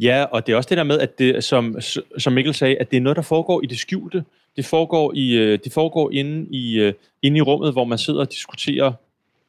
Ja, 0.00 0.24
og 0.24 0.46
det 0.46 0.52
er 0.52 0.56
også 0.56 0.68
det 0.68 0.78
der 0.78 0.84
med, 0.84 0.98
at 0.98 1.18
det, 1.18 1.44
som, 1.44 1.76
som 2.18 2.32
Mikkel 2.32 2.54
sagde, 2.54 2.76
at 2.76 2.90
det 2.90 2.96
er 2.96 3.00
noget, 3.00 3.16
der 3.16 3.22
foregår 3.22 3.62
i 3.62 3.66
det 3.66 3.78
skjulte. 3.78 4.24
Det 4.56 4.64
foregår, 4.64 5.12
i, 5.14 5.32
øh, 5.32 5.58
det 5.64 5.72
foregår 5.72 6.10
inde, 6.12 6.46
i, 6.50 6.78
øh, 6.80 6.92
inde 7.22 7.38
i 7.38 7.40
rummet, 7.40 7.72
hvor 7.72 7.84
man 7.84 7.98
sidder 7.98 8.20
og 8.20 8.32
diskuterer 8.32 8.92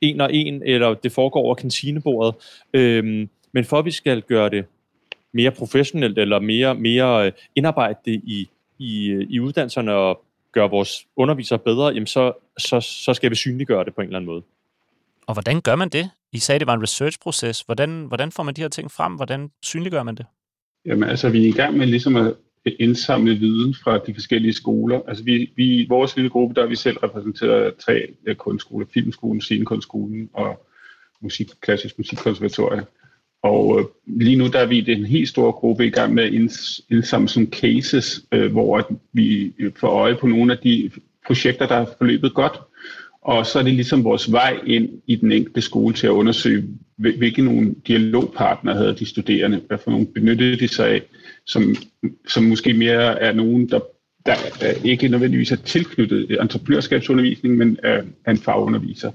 en 0.01 0.21
og 0.21 0.33
en, 0.33 0.63
eller 0.65 0.93
det 0.93 1.11
foregår 1.11 1.39
over 1.39 1.55
kantinebordet. 1.55 2.35
Øhm, 2.73 3.29
men 3.51 3.65
for 3.65 3.79
at 3.79 3.85
vi 3.85 3.91
skal 3.91 4.21
gøre 4.21 4.49
det 4.49 4.65
mere 5.31 5.51
professionelt, 5.51 6.17
eller 6.17 6.39
mere, 6.39 6.75
mere 6.75 7.25
øh, 7.25 7.31
indarbejde 7.55 7.99
det 8.05 8.21
i, 8.23 8.47
i, 8.79 9.25
i 9.29 9.39
uddannelserne 9.39 9.93
og 9.93 10.21
gøre 10.51 10.69
vores 10.69 11.07
undervisere 11.15 11.59
bedre, 11.59 11.87
jamen 11.87 12.07
så, 12.07 12.33
så, 12.57 12.79
så 12.81 13.13
skal 13.13 13.29
vi 13.29 13.35
synliggøre 13.35 13.85
det 13.85 13.95
på 13.95 14.01
en 14.01 14.07
eller 14.07 14.19
anden 14.19 14.29
måde. 14.31 14.43
Og 15.27 15.33
hvordan 15.33 15.61
gør 15.61 15.75
man 15.75 15.89
det? 15.89 16.09
I 16.31 16.39
sagde, 16.39 16.59
det 16.59 16.67
var 16.67 16.73
en 16.73 16.83
research-proces. 16.83 17.61
Hvordan, 17.61 18.05
hvordan 18.05 18.31
får 18.31 18.43
man 18.43 18.53
de 18.53 18.61
her 18.61 18.69
ting 18.69 18.91
frem? 18.91 19.13
Hvordan 19.13 19.51
synliggør 19.61 20.03
man 20.03 20.15
det? 20.15 20.25
Jamen 20.87 21.09
altså, 21.09 21.29
vi 21.29 21.43
er 21.43 21.47
i 21.47 21.51
gang 21.51 21.77
med 21.77 21.87
ligesom 21.87 22.15
at 22.15 22.33
indsamle 22.79 23.35
viden 23.35 23.75
fra 23.83 23.97
de 23.97 24.13
forskellige 24.13 24.53
skoler. 24.53 25.01
Altså 25.07 25.23
vi, 25.23 25.51
vi 25.55 25.81
i 25.81 25.87
vores 25.89 26.15
lille 26.15 26.29
gruppe, 26.29 26.55
der 26.55 26.63
er 26.63 26.67
vi 26.67 26.75
selv 26.75 26.97
repræsenteret 26.97 27.75
tre 27.75 28.07
kunstskoler, 28.37 28.87
Filmskolen, 28.93 29.41
Scenekunstskolen 29.41 30.29
og 30.33 30.67
musik, 31.21 31.47
klassisk 31.61 31.97
musikkonservatorie. 31.97 32.85
Og 33.41 33.79
øh, 33.79 33.85
lige 34.05 34.35
nu 34.35 34.47
der 34.47 34.59
er 34.59 34.65
vi 34.65 34.77
i 34.77 34.81
den 34.95 35.05
helt 35.05 35.29
store 35.29 35.51
gruppe 35.51 35.85
i 35.87 35.89
gang 35.89 36.13
med 36.13 36.23
at 36.23 36.33
indsamle 36.89 37.29
sådan 37.29 37.51
cases, 37.51 38.25
øh, 38.31 38.51
hvor 38.51 38.89
vi 39.13 39.53
øh, 39.59 39.71
får 39.75 39.87
øje 39.87 40.15
på 40.15 40.27
nogle 40.27 40.53
af 40.53 40.59
de 40.59 40.91
projekter, 41.25 41.67
der 41.67 41.75
er 41.75 41.85
forløbet 41.97 42.33
godt, 42.33 42.61
og 43.27 43.45
så 43.45 43.59
er 43.59 43.63
det 43.63 43.73
ligesom 43.73 44.03
vores 44.03 44.31
vej 44.31 44.59
ind 44.65 44.89
i 45.07 45.15
den 45.15 45.31
enkelte 45.31 45.61
skole 45.61 45.93
til 45.93 46.07
at 46.07 46.11
undersøge, 46.11 46.63
hvilke 46.97 47.41
nogle 47.41 47.75
dialogpartnere 47.87 48.75
havde 48.75 48.95
de 48.95 49.05
studerende, 49.05 49.61
hvad 49.67 49.77
for 49.77 49.91
nogle 49.91 50.07
benyttede 50.07 50.59
de 50.59 50.67
sig 50.67 50.89
af, 50.89 51.01
som, 51.45 51.75
som 52.27 52.43
måske 52.43 52.73
mere 52.73 53.21
er 53.21 53.33
nogen, 53.33 53.69
der, 53.69 53.79
der 54.25 54.35
ikke 54.83 55.07
nødvendigvis 55.07 55.51
er 55.51 55.55
tilknyttet 55.55 56.41
entreprenørskabsundervisning, 56.41 57.57
men 57.57 57.77
er, 57.83 58.03
er 58.25 58.31
en 58.31 58.37
fagunderviser. 58.37 59.11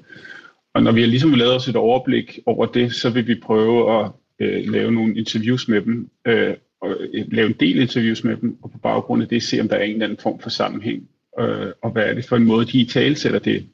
Og 0.74 0.82
når 0.82 0.92
vi 0.92 1.00
har 1.00 1.08
ligesom 1.08 1.34
lavet 1.34 1.54
os 1.54 1.68
et 1.68 1.76
overblik 1.76 2.38
over 2.46 2.66
det, 2.66 2.94
så 2.94 3.10
vil 3.10 3.26
vi 3.26 3.34
prøve 3.34 4.00
at 4.00 4.10
øh, 4.40 4.72
lave 4.72 4.92
nogle 4.92 5.16
interviews 5.16 5.68
med 5.68 5.80
dem, 5.82 6.10
øh, 6.26 6.54
og 6.80 6.96
øh, 7.12 7.24
lave 7.32 7.48
en 7.48 7.56
del 7.60 7.78
interviews 7.78 8.24
med 8.24 8.36
dem, 8.36 8.56
og 8.62 8.70
på 8.70 8.78
baggrund 8.78 9.22
af 9.22 9.28
det 9.28 9.42
se, 9.42 9.60
om 9.60 9.68
der 9.68 9.76
er 9.76 9.82
en 9.82 9.92
eller 9.92 10.04
anden 10.04 10.18
form 10.22 10.40
for 10.40 10.50
sammenhæng, 10.50 11.08
øh, 11.40 11.66
og 11.82 11.90
hvad 11.90 12.04
er 12.04 12.14
det 12.14 12.24
for 12.24 12.36
en 12.36 12.44
måde, 12.44 12.66
de 12.66 12.78
i 12.78 12.84
talsætter 12.84 13.38
det 13.38 13.66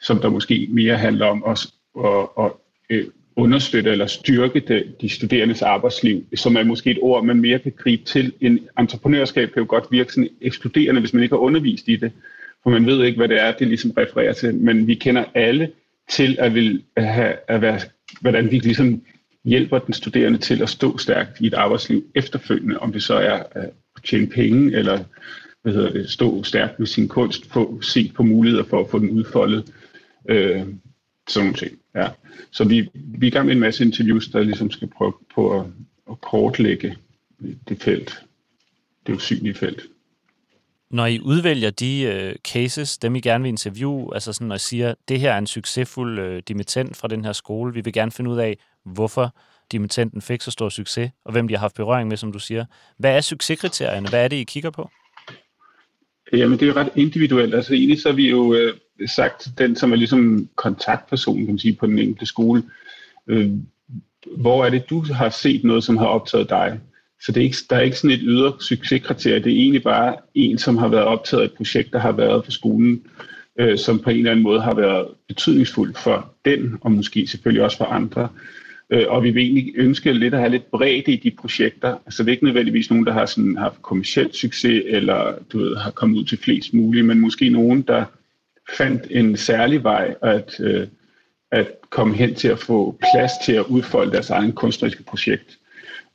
som 0.00 0.20
der 0.20 0.28
måske 0.28 0.68
mere 0.70 0.96
handler 0.96 1.26
om 1.26 1.44
at, 1.46 1.66
at, 2.04 2.28
at, 2.38 2.52
at 2.90 3.06
understøtte 3.36 3.90
eller 3.90 4.06
styrke 4.06 4.60
de, 4.60 4.84
de 5.00 5.08
studerendes 5.08 5.62
arbejdsliv, 5.62 6.24
som 6.34 6.56
er 6.56 6.64
måske 6.64 6.90
et 6.90 6.98
ord, 7.00 7.24
man 7.24 7.40
mere 7.40 7.58
kan 7.58 7.72
gribe 7.76 8.04
til. 8.04 8.32
En 8.40 8.68
entreprenørskab 8.78 9.52
kan 9.52 9.62
jo 9.62 9.66
godt 9.68 9.84
virke 9.90 10.12
sådan 10.12 10.28
ekskluderende, 10.40 11.00
hvis 11.00 11.14
man 11.14 11.22
ikke 11.22 11.34
har 11.34 11.40
undervist 11.40 11.88
i 11.88 11.96
det, 11.96 12.12
for 12.62 12.70
man 12.70 12.86
ved 12.86 13.04
ikke, 13.04 13.16
hvad 13.16 13.28
det 13.28 13.42
er, 13.42 13.52
det 13.52 13.68
ligesom 13.68 13.90
refererer 13.90 14.32
til. 14.32 14.54
Men 14.54 14.86
vi 14.86 14.94
kender 14.94 15.24
alle 15.34 15.70
til 16.08 16.36
at, 16.38 16.54
vil 16.54 16.82
have, 16.96 17.34
at 17.48 17.60
være, 17.60 17.80
hvordan 18.20 18.50
vi 18.50 18.58
ligesom 18.58 19.02
hjælper 19.44 19.78
den 19.78 19.94
studerende 19.94 20.38
til 20.38 20.62
at 20.62 20.68
stå 20.68 20.98
stærkt 20.98 21.40
i 21.40 21.46
et 21.46 21.54
arbejdsliv 21.54 22.04
efterfølgende, 22.14 22.78
om 22.78 22.92
det 22.92 23.02
så 23.02 23.14
er 23.14 23.42
øh, 23.56 23.64
at 23.96 24.02
tjene 24.04 24.26
penge, 24.26 24.76
eller 24.76 24.98
hvad 25.62 25.72
hedder 25.72 25.92
det, 25.92 26.10
stå 26.10 26.42
stærkt 26.42 26.78
med 26.78 26.86
sin 26.86 27.08
kunst, 27.08 27.52
få 27.52 27.80
set 27.82 28.14
på 28.14 28.22
muligheder 28.22 28.64
for 28.64 28.80
at 28.80 28.90
få 28.90 28.98
den 28.98 29.10
udfoldet, 29.10 29.72
Øh, 30.28 30.66
sådan 31.28 31.46
nogle 31.46 31.54
ting. 31.54 31.78
Ja. 31.94 32.08
Så 32.50 32.64
vi, 32.64 32.88
vi 32.94 33.26
er 33.26 33.30
i 33.30 33.30
gang 33.30 33.46
med 33.46 33.54
en 33.54 33.60
masse 33.60 33.84
interviews, 33.84 34.28
der 34.28 34.42
ligesom 34.42 34.70
skal 34.70 34.88
prøve 34.88 35.12
på 35.34 35.60
at, 35.60 35.66
at 36.10 36.20
kortlægge 36.20 36.96
det 37.68 37.82
felt, 37.82 38.24
det 39.06 39.14
usynlige 39.14 39.54
felt. 39.54 39.82
Når 40.90 41.06
I 41.06 41.20
udvælger 41.20 41.70
de 41.70 42.02
øh, 42.02 42.36
cases, 42.36 42.98
dem 42.98 43.16
I 43.16 43.20
gerne 43.20 43.42
vil 43.42 43.48
interviewe, 43.48 44.14
altså 44.14 44.32
sådan, 44.32 44.46
når 44.46 44.54
I 44.54 44.58
siger, 44.58 44.94
det 45.08 45.20
her 45.20 45.32
er 45.32 45.38
en 45.38 45.46
succesfuld 45.46 46.18
øh, 46.18 46.42
dimittent 46.48 46.96
fra 46.96 47.08
den 47.08 47.24
her 47.24 47.32
skole, 47.32 47.74
vi 47.74 47.80
vil 47.80 47.92
gerne 47.92 48.10
finde 48.10 48.30
ud 48.30 48.38
af, 48.38 48.58
hvorfor 48.84 49.36
dimittenten 49.72 50.22
fik 50.22 50.40
så 50.40 50.50
stor 50.50 50.68
succes, 50.68 51.10
og 51.24 51.32
hvem 51.32 51.48
de 51.48 51.54
har 51.54 51.60
haft 51.60 51.74
berøring 51.74 52.08
med, 52.08 52.16
som 52.16 52.32
du 52.32 52.38
siger. 52.38 52.64
Hvad 52.98 53.16
er 53.16 53.20
succeskriterierne? 53.20 54.08
Hvad 54.08 54.24
er 54.24 54.28
det, 54.28 54.36
I 54.36 54.44
kigger 54.44 54.70
på? 54.70 54.90
Jamen, 56.32 56.58
det 56.58 56.62
er 56.62 56.72
jo 56.72 56.80
ret 56.80 56.90
individuelt. 56.96 57.54
Altså 57.54 57.74
egentlig 57.74 58.00
så 58.02 58.08
har 58.08 58.16
vi 58.16 58.30
jo 58.30 58.54
øh, 58.54 58.74
sagt, 59.06 59.48
den 59.58 59.76
som 59.76 59.92
er 59.92 59.96
ligesom 59.96 60.48
kontaktpersonen, 60.56 61.46
kan 61.46 61.54
man 61.54 61.58
sige, 61.58 61.76
på 61.80 61.86
den 61.86 61.98
enkelte 61.98 62.26
skole. 62.26 62.62
Øh, 63.26 63.50
hvor 64.36 64.64
er 64.64 64.70
det, 64.70 64.90
du 64.90 65.04
har 65.12 65.28
set 65.28 65.64
noget, 65.64 65.84
som 65.84 65.96
har 65.96 66.06
optaget 66.06 66.48
dig? 66.48 66.80
Så 67.22 67.32
det 67.32 67.40
er 67.40 67.44
ikke, 67.44 67.56
der 67.70 67.76
er 67.76 67.80
ikke 67.80 67.96
sådan 67.96 68.16
et 68.16 68.22
ydre 68.22 68.52
succeskriterie. 68.60 69.44
Det 69.44 69.52
er 69.52 69.56
egentlig 69.56 69.82
bare 69.82 70.16
en, 70.34 70.58
som 70.58 70.76
har 70.76 70.88
været 70.88 71.04
optaget 71.04 71.42
af 71.42 71.46
et 71.46 71.52
projekt, 71.52 71.92
der 71.92 71.98
har 71.98 72.12
været 72.12 72.44
på 72.44 72.50
skolen, 72.50 73.02
øh, 73.58 73.78
som 73.78 73.98
på 73.98 74.10
en 74.10 74.16
eller 74.16 74.30
anden 74.30 74.42
måde 74.42 74.60
har 74.60 74.74
været 74.74 75.06
betydningsfuldt 75.28 75.98
for 75.98 76.34
den, 76.44 76.78
og 76.80 76.92
måske 76.92 77.26
selvfølgelig 77.26 77.64
også 77.64 77.76
for 77.76 77.84
andre. 77.84 78.28
Øh, 78.90 79.04
og 79.08 79.22
vi 79.22 79.30
vil 79.30 79.42
egentlig 79.42 79.72
ønske 79.76 80.12
lidt 80.12 80.34
at 80.34 80.40
have 80.40 80.50
lidt 80.50 80.70
bredde 80.70 81.12
i 81.12 81.16
de 81.16 81.30
projekter. 81.30 81.96
Altså 82.06 82.22
det 82.22 82.28
er 82.28 82.32
ikke 82.32 82.44
nødvendigvis 82.44 82.90
nogen, 82.90 83.06
der 83.06 83.12
har 83.12 83.26
sådan 83.26 83.56
haft 83.56 83.82
kommersielt 83.82 84.36
succes, 84.36 84.82
eller 84.86 85.34
du 85.52 85.58
ved, 85.58 85.76
har 85.76 85.90
kommet 85.90 86.18
ud 86.18 86.24
til 86.24 86.38
flest 86.38 86.74
mulige, 86.74 87.02
men 87.02 87.20
måske 87.20 87.50
nogen, 87.50 87.82
der 87.82 88.04
fandt 88.76 89.06
en 89.10 89.36
særlig 89.36 89.84
vej 89.84 90.14
at, 90.22 90.60
øh, 90.60 90.86
at 91.50 91.66
komme 91.90 92.14
hen 92.14 92.34
til 92.34 92.48
at 92.48 92.58
få 92.58 92.98
plads 93.12 93.32
til 93.44 93.52
at 93.52 93.64
udfolde 93.68 94.12
deres 94.12 94.30
egen 94.30 94.52
kunstneriske 94.52 95.02
projekt. 95.02 95.58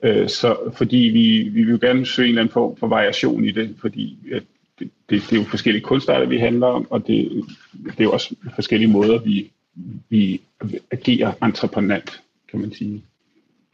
Øh, 0.03 0.29
så 0.29 0.57
fordi 0.73 0.97
vi, 0.97 1.49
vi 1.49 1.63
vil 1.63 1.71
jo 1.71 1.79
gerne 1.81 2.05
søge 2.05 2.25
en 2.25 2.29
eller 2.29 2.41
anden 2.41 2.53
form 2.53 2.77
for 2.77 2.87
variation 2.87 3.45
i 3.45 3.51
det, 3.51 3.75
fordi 3.81 4.17
at 4.33 4.43
det, 4.79 4.89
det, 5.09 5.23
det 5.29 5.35
er 5.35 5.39
jo 5.39 5.43
forskellige 5.43 5.83
kunstarter, 5.83 6.25
vi 6.25 6.37
handler 6.37 6.67
om, 6.67 6.87
og 6.89 7.07
det, 7.07 7.45
det 7.85 7.99
er 7.99 8.03
jo 8.03 8.11
også 8.11 8.35
forskellige 8.55 8.91
måder, 8.91 9.19
vi, 9.19 9.51
vi 10.09 10.41
agerer 10.91 11.31
entreprenant 11.43 12.21
kan 12.55 12.61
man 12.61 12.73
sige. 12.77 13.03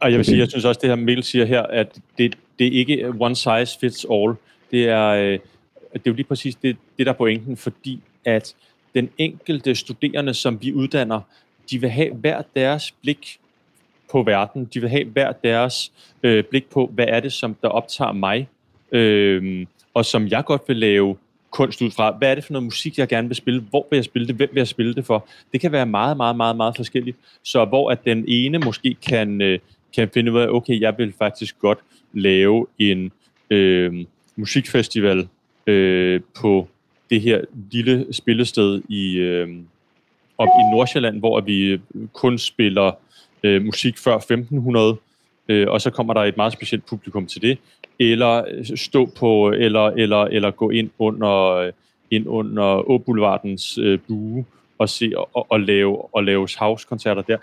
Og 0.00 0.10
jeg 0.10 0.18
vil 0.18 0.24
sige, 0.24 0.38
jeg 0.38 0.48
synes 0.48 0.64
også, 0.64 0.78
det 0.82 0.88
her 0.88 0.96
Mikkel 0.96 1.24
siger 1.24 1.44
her, 1.44 1.62
at 1.62 2.00
det, 2.18 2.38
det 2.58 2.66
er 2.66 2.70
ikke 2.70 3.12
one 3.20 3.36
size 3.36 3.78
fits 3.80 4.06
all. 4.10 4.34
Det 4.70 4.88
er, 4.88 5.08
øh, 5.08 5.38
det 5.92 5.98
er 5.98 6.00
jo 6.06 6.12
lige 6.12 6.26
præcis 6.26 6.54
det, 6.54 6.76
det, 6.98 7.06
der 7.06 7.12
er 7.12 7.16
pointen, 7.16 7.56
fordi 7.56 8.00
at 8.24 8.54
den 8.94 9.10
enkelte 9.18 9.74
studerende, 9.74 10.34
som 10.34 10.62
vi 10.62 10.72
uddanner, 10.72 11.20
de 11.70 11.80
vil 11.80 11.90
have 11.90 12.14
hver 12.14 12.42
deres 12.56 12.92
blik 12.92 13.38
på 14.10 14.22
verden. 14.22 14.64
De 14.74 14.80
vil 14.80 14.90
have 14.90 15.04
hver 15.04 15.32
deres 15.32 15.92
øh, 16.22 16.44
blik 16.44 16.70
på, 16.70 16.90
hvad 16.94 17.06
er 17.08 17.20
det, 17.20 17.32
som 17.32 17.56
der 17.62 17.68
optager 17.68 18.12
mig, 18.12 18.48
øh, 18.92 19.66
og 19.94 20.04
som 20.04 20.28
jeg 20.28 20.44
godt 20.44 20.62
vil 20.68 20.76
lave 20.76 21.16
kunst 21.52 21.82
ud 21.82 21.90
fra. 21.90 22.14
Hvad 22.18 22.30
er 22.30 22.34
det 22.34 22.44
for 22.44 22.52
noget 22.52 22.64
musik, 22.64 22.98
jeg 22.98 23.08
gerne 23.08 23.28
vil 23.28 23.36
spille? 23.36 23.60
Hvor 23.70 23.86
vil 23.90 23.96
jeg 23.96 24.04
spille 24.04 24.28
det? 24.28 24.36
Hvem 24.36 24.48
vil 24.52 24.60
jeg 24.60 24.68
spille 24.68 24.94
det 24.94 25.06
for? 25.06 25.28
Det 25.52 25.60
kan 25.60 25.72
være 25.72 25.86
meget, 25.86 26.16
meget, 26.16 26.36
meget, 26.36 26.56
meget 26.56 26.76
forskelligt. 26.76 27.16
Så 27.42 27.64
hvor 27.64 27.90
at 27.90 28.04
den 28.04 28.24
ene 28.28 28.58
måske 28.58 28.96
kan, 29.08 29.40
øh, 29.40 29.58
kan 29.94 30.10
finde 30.14 30.32
ud 30.32 30.40
af, 30.40 30.48
okay, 30.48 30.80
jeg 30.80 30.94
vil 30.98 31.14
faktisk 31.18 31.58
godt 31.58 31.78
lave 32.12 32.66
en 32.78 33.12
øh, 33.50 34.04
musikfestival 34.36 35.28
øh, 35.66 36.20
på 36.40 36.68
det 37.10 37.20
her 37.20 37.40
lille 37.72 38.06
spillested 38.12 38.82
i, 38.88 39.16
øh, 39.16 39.48
op 40.38 40.48
i 40.48 40.62
Nordsjælland, 40.74 41.18
hvor 41.18 41.40
vi 41.40 41.80
kun 42.12 42.38
spiller 42.38 42.92
øh, 43.42 43.64
musik 43.64 43.98
før 43.98 44.16
1500, 44.16 44.96
øh, 45.48 45.66
og 45.70 45.80
så 45.80 45.90
kommer 45.90 46.14
der 46.14 46.20
et 46.20 46.36
meget 46.36 46.52
specielt 46.52 46.86
publikum 46.86 47.26
til 47.26 47.42
det 47.42 47.58
eller 48.00 48.44
øh, 48.50 48.64
stå 48.76 49.06
på, 49.06 49.50
eller, 49.50 49.86
eller, 49.86 50.24
eller 50.24 50.50
gå 50.50 50.70
ind 50.70 50.90
under, 50.98 51.50
øh, 51.50 51.72
ind 52.10 52.28
under 52.28 52.90
Åboulevardens 52.90 53.78
øh, 53.78 53.98
bue 54.08 54.44
og, 54.78 54.88
se, 54.88 55.12
og, 55.16 55.46
og, 55.50 55.60
lave, 55.60 56.14
og 56.14 56.24
lave 56.24 56.48
house-koncerter 56.58 57.22
der. 57.22 57.36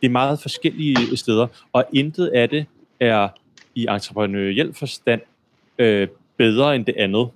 Det 0.00 0.08
er 0.08 0.12
meget 0.12 0.40
forskellige 0.40 0.96
øh, 1.10 1.16
steder, 1.16 1.46
og 1.72 1.84
intet 1.92 2.26
af 2.26 2.48
det 2.48 2.66
er 3.00 3.28
i 3.74 3.86
entreprenøriel 3.90 4.74
forstand 4.74 5.20
øh, 5.78 6.08
bedre 6.36 6.76
end 6.76 6.84
det 6.84 6.94
andet. 6.98 7.28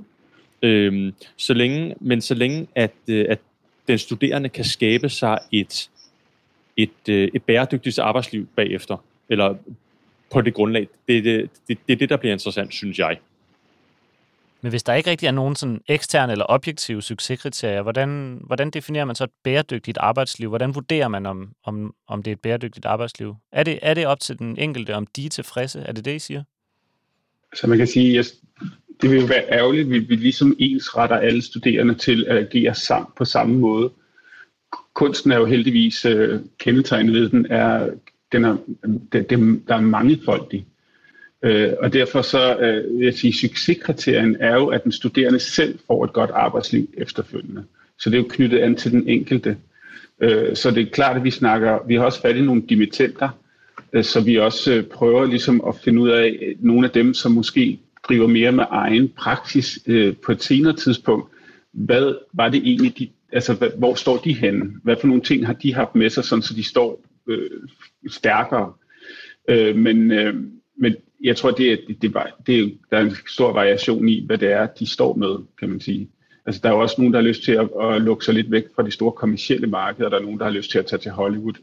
Øh, 0.63 1.13
så 1.37 1.55
længe, 1.55 1.95
men 2.01 2.21
så 2.21 2.35
længe, 2.35 2.67
at, 2.75 2.95
øh, 3.09 3.27
at 3.29 3.39
den 3.89 3.99
studerende 3.99 4.49
kan 4.49 4.65
skabe 4.65 5.09
sig 5.09 5.39
et, 5.53 5.91
et, 6.77 7.09
øh, 7.09 7.29
et 7.35 7.43
bæredygtigt 7.43 7.99
arbejdsliv 7.99 8.49
bagefter, 8.57 8.97
eller 9.29 9.55
på 10.33 10.41
det 10.41 10.55
grundlag. 10.55 10.89
Det 11.09 11.19
er 11.19 11.23
det, 11.23 11.51
det, 11.69 11.79
det, 11.89 12.01
det, 12.01 12.09
der 12.09 12.17
bliver 12.17 12.33
interessant, 12.33 12.75
synes 12.75 12.99
jeg. 12.99 13.19
Men 14.61 14.71
hvis 14.71 14.83
der 14.83 14.95
ikke 14.95 15.11
rigtig 15.11 15.27
er 15.27 15.31
nogen 15.31 15.55
sådan 15.55 15.81
eksterne 15.89 16.33
eller 16.33 16.45
objektive 16.49 17.03
succeskriterier, 17.03 17.83
hvordan, 17.83 18.41
hvordan 18.47 18.71
definerer 18.71 19.05
man 19.05 19.17
så 19.17 19.25
et 19.25 19.31
bæredygtigt 19.45 19.99
arbejdsliv? 19.99 20.49
Hvordan 20.49 20.75
vurderer 20.75 21.09
man, 21.09 21.27
om, 21.27 21.53
om, 21.65 21.95
om 22.09 22.23
det 22.23 22.31
er 22.31 22.35
et 22.35 22.41
bæredygtigt 22.41 22.87
arbejdsliv? 22.87 23.37
Er 23.53 23.63
det, 23.63 23.79
er 23.83 23.95
det 23.95 24.07
op 24.07 24.21
til 24.21 24.39
den 24.39 24.59
enkelte, 24.59 24.95
om 24.95 25.07
de 25.07 25.27
er 25.27 25.31
tilfredse? 25.31 25.81
Er 25.81 25.93
det 25.93 26.05
det, 26.05 26.15
I 26.15 26.19
siger? 26.19 26.43
Så 27.55 27.67
man 27.67 27.79
kan 27.79 27.87
sige, 27.87 28.19
at 28.19 28.27
det 29.03 29.11
vil 29.11 29.21
jo 29.21 29.27
være 29.27 29.51
ærgerligt, 29.51 29.87
at 29.87 30.09
vi 30.09 30.17
ligesom 30.17 30.57
ensretter 30.59 31.17
alle 31.17 31.43
studerende 31.43 31.95
til 31.95 32.27
at 32.29 32.37
agere 32.37 32.75
sammen 32.75 33.11
på 33.17 33.25
samme 33.25 33.59
måde. 33.59 33.93
Kunsten 34.95 35.33
er 35.33 35.37
jo 35.37 35.45
heldigvis 35.45 36.05
øh, 36.05 36.41
kendetegnet 36.59 37.15
ved, 37.15 37.29
den 37.29 37.47
er, 37.47 37.91
den 38.37 38.45
er, 38.45 38.57
den, 39.23 39.63
der 39.69 39.75
er 39.75 39.81
mangefoldig. 39.81 40.67
Øh, 41.43 41.73
og 41.81 41.93
derfor 41.93 42.23
så 42.23 42.57
øh, 42.57 42.99
vil 42.99 43.05
jeg 43.05 43.15
sige, 43.15 43.33
succeskriterien 43.33 44.37
er 44.41 44.55
jo, 44.55 44.67
at 44.67 44.85
den 44.85 44.93
studerende 44.93 45.39
selv 45.39 45.79
får 45.87 46.05
et 46.05 46.13
godt 46.13 46.31
arbejdsliv 46.31 46.89
efterfølgende. 46.97 47.65
Så 47.99 48.11
det 48.11 48.17
er 48.17 48.23
jo 48.23 48.29
knyttet 48.31 48.59
an 48.59 48.75
til 48.75 48.93
den 48.93 49.09
enkelte. 49.09 49.57
Øh, 50.21 50.57
så 50.57 50.71
det 50.71 50.83
er 50.83 50.91
klart, 50.91 51.17
at 51.17 51.25
vi 51.25 51.31
snakker, 51.31 51.79
vi 51.87 51.95
har 51.95 52.05
også 52.05 52.21
fat 52.21 52.37
i 52.37 52.41
nogle 52.41 52.63
dimittenter, 52.69 53.29
øh, 53.93 54.05
så 54.05 54.21
vi 54.21 54.39
også 54.39 54.75
øh, 54.75 54.85
prøver 54.85 55.27
ligesom 55.27 55.63
at 55.69 55.75
finde 55.85 56.03
ud 56.03 56.09
af 56.09 56.39
øh, 56.43 56.55
nogle 56.61 56.87
af 56.87 56.91
dem, 56.93 57.15
som 57.15 57.33
måske 57.33 57.79
driver 58.09 58.27
mere 58.27 58.53
med 58.53 58.65
egen 58.71 59.09
praksis 59.09 59.79
øh, 59.87 60.15
på 60.27 60.33
et 60.33 60.43
senere 60.43 60.77
tidspunkt. 60.77 61.33
Hvad 61.73 62.15
var 62.33 62.49
det 62.49 62.61
egentlig, 62.65 62.99
de, 62.99 63.09
altså 63.33 63.55
hvad, 63.55 63.69
hvor 63.79 63.95
står 63.95 64.17
de 64.17 64.33
henne? 64.33 64.73
Hvad 64.83 64.97
for 65.01 65.07
nogle 65.07 65.23
ting 65.23 65.47
har 65.47 65.53
de 65.53 65.75
haft 65.75 65.95
med 65.95 66.11
sig, 66.11 66.25
sådan, 66.25 66.43
så 66.43 66.55
de 66.55 66.65
står 66.65 67.01
øh, 67.29 67.51
stærkere? 68.09 68.73
Øh, 69.49 69.77
men, 69.77 70.11
øh, 70.11 70.35
men 70.77 70.97
jeg 71.25 71.37
tror, 71.37 71.51
det 71.51 71.73
er, 71.73 71.77
det, 71.89 72.03
det, 72.03 72.17
det 72.47 72.61
er, 72.61 72.69
der 72.91 72.97
er 72.97 73.03
en 73.03 73.17
stor 73.29 73.53
variation 73.53 74.09
i, 74.09 74.27
hvad 74.27 74.39
det 74.39 74.53
er, 74.53 74.67
de 74.67 74.87
står 74.87 75.15
med, 75.15 75.37
kan 75.59 75.69
man 75.69 75.81
sige. 75.81 76.11
Altså, 76.47 76.61
der 76.65 76.69
er 76.69 76.73
jo 76.73 76.81
også 76.81 76.95
nogen, 76.99 77.13
der 77.13 77.21
har 77.21 77.27
lyst 77.27 77.43
til 77.43 77.53
at, 77.53 77.69
at 77.83 78.03
lukke 78.03 78.25
sig 78.25 78.35
lidt 78.35 78.51
væk 78.51 78.65
fra 78.75 78.83
de 78.83 78.91
store 78.91 79.13
kommersielle 79.13 79.67
markeder, 79.67 80.05
og 80.05 80.11
der 80.11 80.19
er 80.19 80.23
nogen, 80.23 80.39
der 80.39 80.45
har 80.45 80.53
lyst 80.53 80.71
til 80.71 80.79
at 80.79 80.87
tage 80.87 81.01
til 81.01 81.11
Hollywood. 81.11 81.55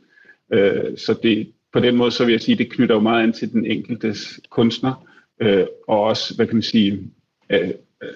Øh, 0.53 0.97
så 0.97 1.19
det, 1.23 1.51
på 1.73 1.79
den 1.79 1.95
måde, 1.95 2.11
så 2.11 2.25
vil 2.25 2.31
jeg 2.31 2.41
sige, 2.41 2.57
det 2.57 2.71
knytter 2.71 2.95
jo 2.95 3.01
meget 3.01 3.23
an 3.23 3.33
til 3.33 3.51
den 3.51 3.65
enkeltes 3.65 4.39
kunstner, 4.49 5.07
øh, 5.41 5.65
og 5.87 6.01
også, 6.01 6.35
hvad 6.35 6.47
kan 6.47 6.55
man 6.55 6.63
sige, 6.63 7.11
øh, 7.49 7.71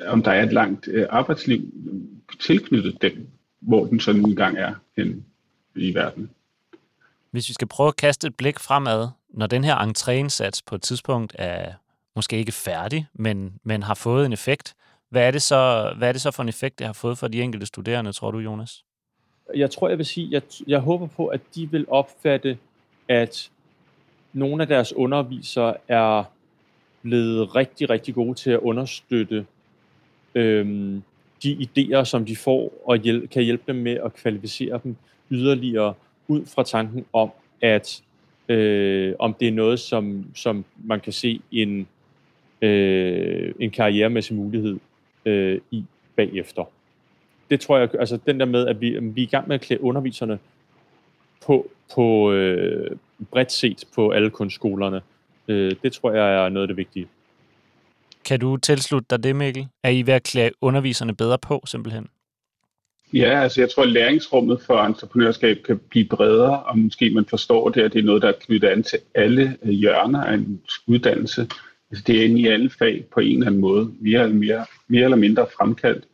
om 0.07 0.23
der 0.23 0.31
er 0.31 0.43
et 0.43 0.53
langt 0.53 0.87
øh, 0.91 1.05
arbejdsliv 1.09 1.61
tilknyttet 2.39 3.01
den, 3.01 3.27
hvor 3.59 3.85
den 3.85 3.99
så 3.99 4.11
en 4.11 4.17
engang 4.17 4.57
er 4.57 4.73
hen 4.97 5.25
i 5.75 5.95
verden. 5.95 6.29
Hvis 7.31 7.49
vi 7.49 7.53
skal 7.53 7.67
prøve 7.67 7.87
at 7.87 7.95
kaste 7.95 8.27
et 8.27 8.35
blik 8.35 8.59
fremad, 8.59 9.07
når 9.29 9.47
den 9.47 9.63
her 9.63 9.75
entréindsats 9.75 10.61
på 10.65 10.75
et 10.75 10.81
tidspunkt 10.81 11.35
er 11.39 11.73
måske 12.15 12.37
ikke 12.37 12.51
færdig, 12.51 13.07
men, 13.13 13.53
men 13.63 13.83
har 13.83 13.93
fået 13.93 14.25
en 14.25 14.33
effekt, 14.33 14.75
hvad 15.09 15.27
er, 15.27 15.31
det 15.31 15.41
så, 15.41 15.93
hvad 15.97 16.07
er 16.07 16.11
det 16.11 16.21
så 16.21 16.31
for 16.31 16.43
en 16.43 16.49
effekt, 16.49 16.79
det 16.79 16.85
har 16.85 16.93
fået 16.93 17.17
for 17.17 17.27
de 17.27 17.41
enkelte 17.41 17.65
studerende, 17.65 18.11
tror 18.11 18.31
du, 18.31 18.39
Jonas? 18.39 18.83
Jeg 19.55 19.71
tror, 19.71 19.89
jeg 19.89 19.97
vil 19.97 20.05
sige, 20.05 20.27
jeg, 20.31 20.41
jeg 20.67 20.79
håber 20.79 21.07
på, 21.07 21.27
at 21.27 21.41
de 21.55 21.71
vil 21.71 21.85
opfatte, 21.89 22.57
at 23.07 23.49
nogle 24.33 24.61
af 24.61 24.67
deres 24.67 24.93
undervisere 24.93 25.75
er 25.87 26.23
blevet 27.01 27.55
rigtig, 27.55 27.89
rigtig 27.89 28.13
gode 28.13 28.33
til 28.33 28.51
at 28.51 28.59
understøtte 28.59 29.45
øhm, 30.35 31.03
de 31.43 31.67
idéer, 31.67 32.03
som 32.03 32.25
de 32.25 32.35
får, 32.35 32.73
og 32.85 32.97
hjælp, 32.97 33.29
kan 33.29 33.43
hjælpe 33.43 33.63
dem 33.67 33.75
med 33.75 33.97
at 34.05 34.13
kvalificere 34.13 34.79
dem 34.83 34.95
yderligere 35.31 35.93
ud 36.27 36.45
fra 36.45 36.63
tanken 36.63 37.05
om, 37.13 37.31
at 37.61 38.01
øh, 38.49 39.13
om 39.19 39.33
det 39.33 39.47
er 39.47 39.51
noget, 39.51 39.79
som, 39.79 40.25
som 40.35 40.65
man 40.83 40.99
kan 40.99 41.13
se 41.13 41.41
en, 41.51 41.87
øh, 42.61 43.53
en 43.59 43.71
karrieremæssig 43.71 44.35
mulighed 44.35 44.79
øh, 45.25 45.61
i 45.71 45.83
bagefter. 46.15 46.63
Det 47.49 47.59
tror 47.59 47.77
jeg, 47.77 47.89
altså 47.99 48.19
den 48.25 48.39
der 48.39 48.45
med, 48.45 48.67
at 48.67 48.81
vi, 48.81 48.99
vi 48.99 49.21
er 49.21 49.25
i 49.25 49.29
gang 49.29 49.47
med 49.47 49.55
at 49.55 49.61
klæde 49.61 49.83
underviserne 49.83 50.39
på, 51.45 51.69
på 51.95 52.31
øh, 52.31 52.97
bredt 53.31 53.51
set 53.51 53.83
på 53.95 54.09
alle 54.09 54.29
kunstskolerne, 54.29 55.01
øh, 55.47 55.75
det 55.83 55.93
tror 55.93 56.11
jeg 56.11 56.45
er 56.45 56.49
noget 56.49 56.63
af 56.63 56.67
det 56.67 56.77
vigtige. 56.77 57.07
Kan 58.25 58.39
du 58.39 58.57
tilslutte 58.57 59.07
dig 59.09 59.23
det, 59.23 59.35
Mikkel? 59.35 59.67
Er 59.83 59.89
I 59.89 60.01
ved 60.01 60.13
at 60.13 60.23
klæde 60.23 60.51
underviserne 60.61 61.15
bedre 61.15 61.37
på, 61.37 61.63
simpelthen? 61.65 62.07
Ja, 63.13 63.41
altså 63.41 63.61
jeg 63.61 63.69
tror, 63.69 63.83
at 63.83 63.89
læringsrummet 63.89 64.61
for 64.61 64.77
entreprenørskab 64.77 65.57
kan 65.65 65.79
blive 65.89 66.05
bredere, 66.05 66.63
og 66.63 66.79
måske 66.79 67.09
man 67.09 67.25
forstår 67.25 67.69
det, 67.69 67.81
at 67.81 67.93
det 67.93 67.99
er 67.99 68.03
noget, 68.03 68.21
der 68.21 68.27
er 68.27 68.39
knyttet 68.41 68.67
an 68.67 68.83
til 68.83 68.99
alle 69.15 69.57
øh, 69.63 69.69
hjørner 69.69 70.23
af 70.23 70.33
en 70.33 70.61
uddannelse. 70.87 71.41
Altså 71.91 72.03
det 72.07 72.19
er 72.19 72.25
inde 72.25 72.41
i 72.41 72.47
alle 72.47 72.69
fag 72.69 73.05
på 73.13 73.19
en 73.19 73.37
eller 73.37 73.47
anden 73.47 73.61
måde, 73.61 73.93
mere 73.99 74.23
eller, 74.23 74.35
mere, 74.35 74.65
mere 74.87 75.03
eller 75.03 75.17
mindre 75.17 75.45
fremkaldt. 75.57 76.05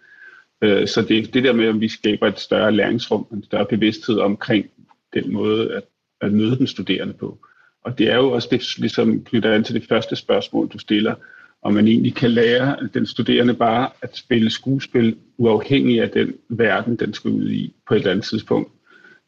Øh, 0.61 0.87
så 0.87 1.01
det 1.01 1.33
det 1.33 1.43
der 1.43 1.53
med, 1.53 1.65
at 1.65 1.81
vi 1.81 1.87
skaber 1.87 2.27
et 2.27 2.39
større 2.39 2.71
læringsrum, 2.71 3.27
en 3.33 3.43
større 3.43 3.65
bevidsthed 3.65 4.17
omkring 4.17 4.65
den 5.13 5.33
måde 5.33 5.75
at, 5.75 5.83
at 6.21 6.33
møde 6.33 6.57
den 6.57 6.67
studerende 6.67 7.13
på. 7.13 7.37
Og 7.83 7.97
det 7.97 8.09
er 8.09 8.15
jo 8.15 8.31
også 8.31 8.47
det, 8.51 8.77
ligesom 8.77 9.23
knytter 9.23 9.53
an 9.53 9.63
til 9.63 9.75
det 9.75 9.87
første 9.89 10.15
spørgsmål, 10.15 10.67
du 10.67 10.77
stiller, 10.77 11.15
og 11.63 11.73
man 11.73 11.87
egentlig 11.87 12.15
kan 12.15 12.31
lære 12.31 12.89
den 12.93 13.05
studerende 13.05 13.53
bare 13.53 13.89
at 14.01 14.17
spille 14.17 14.49
skuespil 14.49 15.15
uafhængig 15.37 16.01
af 16.01 16.09
den 16.09 16.33
verden, 16.49 16.95
den 16.95 17.13
skal 17.13 17.31
ud 17.31 17.49
i 17.49 17.73
på 17.87 17.93
et 17.93 17.97
eller 17.97 18.11
andet 18.11 18.25
tidspunkt, 18.25 18.71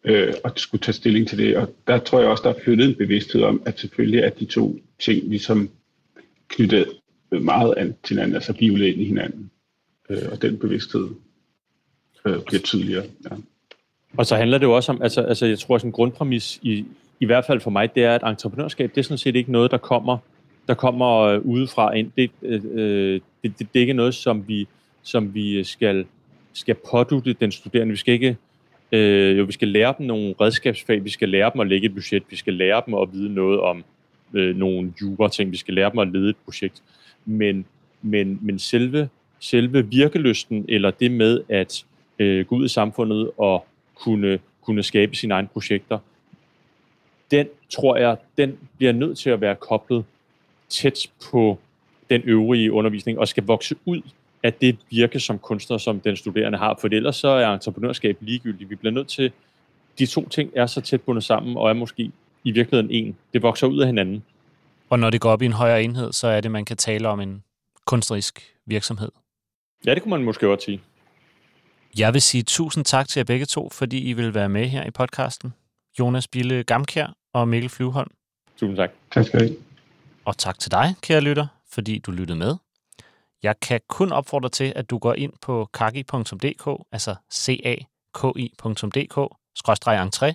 øh, 0.04 0.34
og 0.44 0.52
skulle 0.56 0.82
tage 0.82 0.94
stilling 0.94 1.28
til 1.28 1.38
det. 1.38 1.58
Og 1.58 1.76
der 1.88 2.00
tror 2.00 2.20
jeg 2.20 2.30
også, 2.30 2.44
der 2.44 2.50
er 2.50 2.64
flyttet 2.64 2.90
en 2.90 2.96
bevidsthed 2.96 3.42
om, 3.42 3.62
at 3.66 3.80
selvfølgelig 3.80 4.20
er 4.20 4.30
de 4.30 4.46
to 4.46 4.80
ting 5.00 5.30
ligesom 5.30 5.70
knyttet 6.48 6.88
meget 7.32 7.74
an 7.78 7.96
til 8.04 8.16
hinanden, 8.16 8.36
altså 8.36 8.54
bivlet 8.54 8.86
ind 8.86 9.02
i 9.02 9.06
hinanden. 9.06 9.52
Øh, 10.10 10.24
og 10.32 10.42
den 10.42 10.58
bevidsthed 10.58 11.08
øh, 12.26 12.38
bliver 12.48 12.62
tydeligere. 12.62 13.04
Ja. 13.32 13.36
Og 14.18 14.26
så 14.26 14.36
handler 14.36 14.58
det 14.58 14.66
jo 14.66 14.76
også 14.76 14.92
om, 14.92 15.02
altså, 15.02 15.22
altså 15.22 15.46
jeg 15.46 15.60
tror, 15.60 15.76
at 15.76 15.84
en 15.84 15.92
grundpræmis 15.92 16.60
i, 16.62 16.86
i 17.20 17.26
hvert 17.26 17.46
fald 17.46 17.60
for 17.60 17.70
mig, 17.70 17.96
det 17.96 18.04
er, 18.04 18.16
at 18.16 18.32
entreprenørskab, 18.32 18.92
det 18.96 18.98
er 18.98 19.04
sådan 19.04 19.18
set 19.18 19.36
ikke 19.36 19.52
noget, 19.52 19.72
der 19.72 19.78
kommer 19.78 20.18
der 20.68 20.74
kommer 20.74 21.20
øh, 21.20 21.42
udefra 21.42 21.94
ind. 21.94 22.12
Det, 22.18 22.32
øh, 22.42 22.62
øh, 22.72 23.22
det, 23.44 23.60
det, 23.60 23.60
det 23.60 23.76
er 23.76 23.80
ikke 23.80 23.94
noget, 23.94 24.16
som 24.16 24.48
vi, 24.48 24.68
som 25.04 25.34
vi 25.34 25.58
øh, 25.58 25.66
skal, 25.66 26.06
skal 26.54 26.76
pådute 26.92 27.34
den 27.34 27.52
studerende. 27.52 27.92
Vi 27.92 27.98
skal 27.98 28.14
ikke 28.14 28.38
øh, 28.92 29.38
jo, 29.38 29.44
vi 29.44 29.52
skal 29.52 29.68
lære 29.68 29.94
dem 29.98 30.06
nogle 30.06 30.36
redskabsfag, 30.42 31.04
vi 31.04 31.10
skal 31.10 31.30
lære 31.30 31.52
dem 31.54 31.62
at 31.62 31.68
lægge 31.68 31.86
et 31.86 31.94
budget, 31.94 32.24
vi 32.30 32.36
skal 32.36 32.54
lære 32.54 32.82
dem 32.86 32.94
at 32.94 33.14
vide 33.14 33.34
noget 33.34 33.60
om 33.60 33.84
øh, 34.34 34.56
nogle 34.56 34.94
jura-ting, 35.02 35.52
vi 35.52 35.58
skal 35.58 35.74
lære 35.74 35.92
dem 35.92 36.00
at 36.00 36.08
lede 36.08 36.30
et 36.30 36.38
projekt. 36.46 36.84
Men, 37.26 37.66
men, 38.02 38.40
men 38.42 38.60
selve, 38.60 39.10
selve 39.40 39.88
virkelysten, 39.88 40.66
eller 40.70 40.92
det 40.92 41.12
med 41.12 41.42
at 41.50 41.86
øh, 42.20 42.46
gå 42.46 42.56
ud 42.56 42.66
i 42.66 42.68
samfundet 42.68 43.32
og 43.38 43.66
kunne, 43.96 44.40
kunne 44.62 44.84
skabe 44.84 45.16
sine 45.16 45.34
egne 45.34 45.48
projekter, 45.48 46.00
den 47.32 47.48
tror 47.70 47.98
jeg, 47.98 48.18
den 48.38 48.58
bliver 48.78 48.94
nødt 48.94 49.18
til 49.18 49.30
at 49.30 49.42
være 49.42 49.56
koblet 49.56 50.04
tæt 50.76 51.08
på 51.32 51.60
den 52.10 52.22
øvrige 52.26 52.72
undervisning 52.72 53.20
og 53.20 53.28
skal 53.28 53.44
vokse 53.44 53.76
ud 53.86 54.02
af 54.44 54.54
det 54.54 54.78
virke 54.90 55.20
som 55.20 55.40
kunstner, 55.40 55.78
som 55.78 56.00
den 56.00 56.16
studerende 56.16 56.58
har. 56.58 56.78
For 56.82 56.88
ellers 56.92 57.16
så 57.16 57.28
er 57.28 57.54
entreprenørskab 57.54 58.18
ligegyldigt. 58.22 58.70
Vi 58.70 58.76
bliver 58.76 58.94
nødt 58.94 59.08
til, 59.08 59.32
de 60.00 60.06
to 60.06 60.30
ting 60.30 60.52
er 60.56 60.66
så 60.66 60.82
tæt 60.82 61.02
bundet 61.02 61.24
sammen 61.24 61.58
og 61.58 61.70
er 61.70 61.74
måske 61.74 62.12
i 62.44 62.52
virkeligheden 62.52 62.92
en. 62.92 63.18
Det 63.34 63.42
vokser 63.42 63.68
ud 63.68 63.80
af 63.80 63.88
hinanden. 63.88 64.24
Og 64.90 65.00
når 65.00 65.10
det 65.10 65.22
går 65.22 65.30
op 65.32 65.42
i 65.42 65.46
en 65.46 65.54
højere 65.54 65.84
enhed, 65.84 66.12
så 66.12 66.28
er 66.28 66.42
det, 66.42 66.52
man 66.52 66.66
kan 66.66 66.78
tale 66.78 67.08
om 67.08 67.20
en 67.20 67.44
kunstnerisk 67.86 68.56
virksomhed. 68.66 69.10
Ja, 69.86 69.96
det 69.96 70.04
kunne 70.04 70.10
man 70.10 70.24
måske 70.24 70.46
godt 70.46 70.64
sige. 70.64 70.82
Jeg 72.00 72.14
vil 72.14 72.22
sige 72.22 72.44
tusind 72.44 72.86
tak 72.86 73.08
til 73.08 73.20
jer 73.20 73.24
begge 73.24 73.46
to, 73.46 73.70
fordi 73.70 74.10
I 74.10 74.14
vil 74.14 74.34
være 74.34 74.50
med 74.50 74.68
her 74.68 74.86
i 74.86 74.92
podcasten. 74.92 75.54
Jonas 76.00 76.28
Bille 76.28 76.64
Gamkær 76.64 77.16
og 77.34 77.48
Mikkel 77.48 77.70
Flyvholm. 77.70 78.12
Tusind 78.58 78.78
tak. 78.78 78.92
Tak 79.12 79.26
skal 79.26 79.52
I 79.52 79.56
og 80.26 80.38
tak 80.38 80.60
til 80.60 80.72
dig, 80.72 80.96
kære 81.02 81.22
lytter, 81.22 81.48
fordi 81.72 82.00
du 82.00 82.12
lyttede 82.12 82.40
med. 82.40 82.56
Jeg 83.44 83.60
kan 83.60 83.82
kun 83.88 84.12
opfordre 84.12 84.50
til, 84.50 84.74
at 84.76 84.90
du 84.90 84.98
går 84.98 85.14
ind 85.14 85.34
på 85.42 85.70
kaki.dk, 85.74 86.86
altså 86.92 87.16
c-a-k-i.dk, 87.34 89.36
skråstreg 89.56 90.08
entré. 90.08 90.34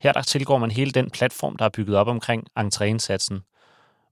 Her 0.00 0.12
der 0.12 0.22
tilgår 0.22 0.58
man 0.58 0.70
hele 0.70 0.90
den 0.90 1.10
platform, 1.10 1.56
der 1.56 1.64
er 1.64 1.68
bygget 1.68 1.96
op 1.96 2.08
omkring 2.08 2.46
entréindsatsen. 2.58 3.34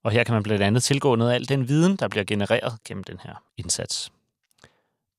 Og 0.04 0.10
her 0.10 0.24
kan 0.24 0.34
man 0.34 0.42
blandt 0.42 0.62
andet 0.62 0.82
tilgå 0.82 1.14
noget 1.14 1.30
af 1.30 1.34
al 1.34 1.48
den 1.48 1.68
viden, 1.68 1.96
der 1.96 2.08
bliver 2.08 2.24
genereret 2.24 2.78
gennem 2.84 3.04
den 3.04 3.18
her 3.22 3.34
indsats. 3.56 4.12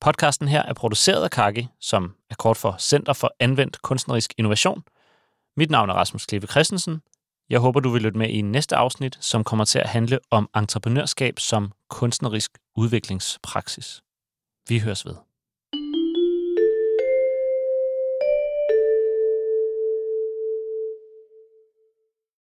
Podcasten 0.00 0.48
her 0.48 0.62
er 0.62 0.74
produceret 0.74 1.24
af 1.24 1.30
Kaki, 1.30 1.68
som 1.80 2.14
er 2.30 2.34
kort 2.34 2.56
for 2.56 2.76
Center 2.78 3.12
for 3.12 3.34
Anvendt 3.40 3.82
Kunstnerisk 3.82 4.34
Innovation. 4.38 4.84
Mit 5.56 5.70
navn 5.70 5.90
er 5.90 5.94
Rasmus 5.94 6.26
Kleve 6.26 6.46
Christensen. 6.46 7.02
Jeg 7.48 7.60
håber, 7.60 7.80
du 7.80 7.90
vil 7.90 8.02
lytte 8.02 8.18
med 8.18 8.28
i 8.28 8.42
næste 8.42 8.76
afsnit, 8.76 9.18
som 9.20 9.44
kommer 9.44 9.64
til 9.64 9.78
at 9.78 9.88
handle 9.88 10.18
om 10.30 10.48
entreprenørskab 10.56 11.38
som 11.38 11.72
kunstnerisk 11.90 12.58
udviklingspraksis. 12.76 14.02
Vi 14.68 14.78
høres 14.78 15.06
ved. 15.06 15.14